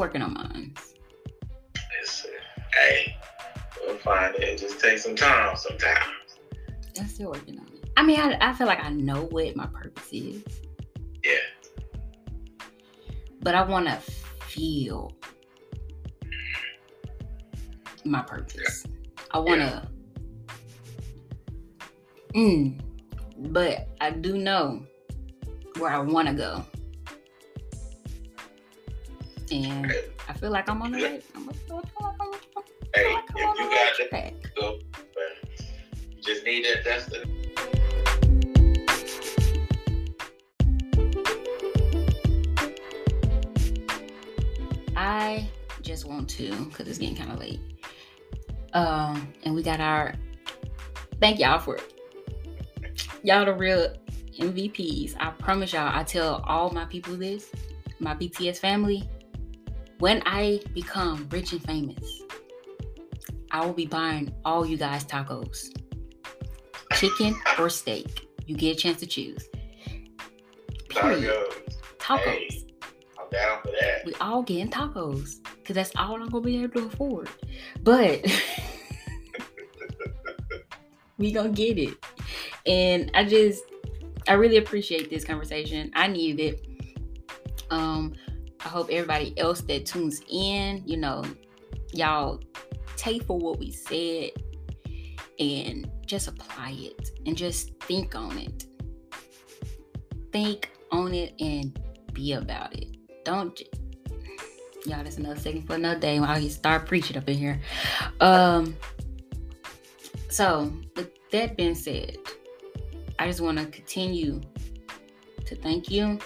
[0.07, 0.73] working on mine.
[2.01, 2.29] It's, uh,
[2.79, 3.13] hey,
[3.85, 4.41] we'll find it.
[4.43, 6.05] It just takes some time sometimes.
[6.97, 7.89] I'm still working on it.
[7.97, 10.43] I mean, I, I feel like I know what my purpose is,
[11.25, 11.33] Yeah.
[13.41, 13.95] but I want to
[14.45, 15.11] feel
[18.05, 18.85] my purpose.
[19.31, 19.89] I want to.
[22.33, 22.79] Mm,
[23.51, 24.83] but I do know
[25.79, 26.63] where I want to go,
[29.51, 29.93] and
[30.27, 31.23] I feel like I'm on the right.
[31.35, 32.31] I'm, feel like I'm,
[32.93, 34.33] Hey, like if I'm you on the right track.
[36.15, 37.33] you just need that destiny.
[44.95, 45.47] I
[45.81, 47.59] just want to, because it's getting kind of late.
[48.73, 50.13] Um, and we got our
[51.19, 51.79] thank y'all for
[53.23, 53.93] y'all the real
[54.39, 55.15] MVPs.
[55.19, 57.51] I promise y'all, I tell all my people this,
[57.99, 59.07] my BTS family,
[59.99, 62.21] when I become rich and famous,
[63.51, 65.69] I will be buying all you guys tacos.
[66.93, 68.27] Chicken or steak.
[68.45, 69.47] You get a chance to choose.
[70.89, 71.33] Period.
[71.97, 71.97] Tacos.
[71.97, 72.23] Tacos.
[72.23, 72.67] Hey,
[73.19, 74.05] I'm down for that.
[74.05, 77.29] we all getting tacos because that's all I'm gonna be able to afford.
[77.83, 78.25] But
[81.17, 81.97] we gonna get it,
[82.65, 83.63] and I just
[84.27, 85.91] I really appreciate this conversation.
[85.95, 86.67] I needed it.
[87.69, 88.13] Um,
[88.67, 91.23] I hope everybody else that tunes in, you know,
[91.93, 92.41] y'all
[92.97, 94.31] take for what we said
[95.39, 98.65] and just apply it and just think on it.
[100.33, 101.79] Think on it and
[102.11, 102.97] be about it.
[103.23, 103.57] Don't
[104.85, 107.61] y'all that's another second for another day when I start preaching up in here.
[108.19, 108.75] Um
[110.27, 112.17] so with that being said,
[113.17, 114.41] I just want to continue
[115.45, 116.19] to thank you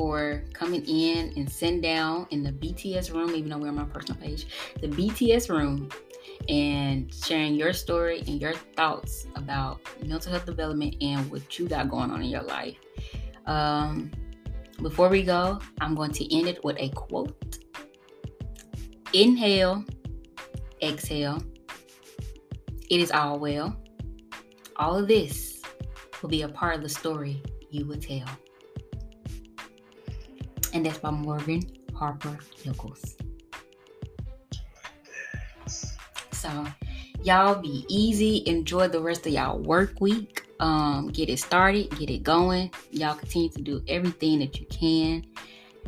[0.00, 3.84] for coming in and sitting down in the BTS room, even though we're on my
[3.84, 4.46] personal page,
[4.80, 5.90] the BTS room,
[6.48, 11.90] and sharing your story and your thoughts about mental health development and what you got
[11.90, 12.78] going on in your life.
[13.44, 14.10] Um,
[14.80, 17.58] before we go, I'm going to end it with a quote
[19.12, 19.84] Inhale,
[20.80, 21.42] exhale.
[22.88, 23.76] It is all well.
[24.76, 25.60] All of this
[26.22, 28.24] will be a part of the story you will tell.
[30.72, 31.62] And that's by Morgan
[31.94, 33.16] Harper Nichols.
[36.32, 36.66] So,
[37.22, 38.42] y'all be easy.
[38.46, 40.46] Enjoy the rest of y'all work week.
[40.60, 42.70] Um, get it started, get it going.
[42.90, 45.24] Y'all continue to do everything that you can.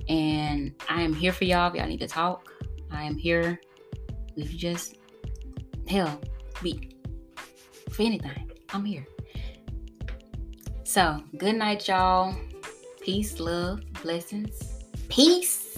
[0.08, 2.48] And I am here for y'all if y'all need to talk.
[2.90, 3.60] I am here
[4.36, 4.96] if you just
[5.88, 6.20] hell,
[6.62, 6.96] be
[7.90, 8.50] for anything.
[8.72, 9.06] I'm here.
[10.84, 12.34] So, good night, y'all.
[13.00, 14.71] Peace, love, blessings.
[15.12, 15.71] Peace.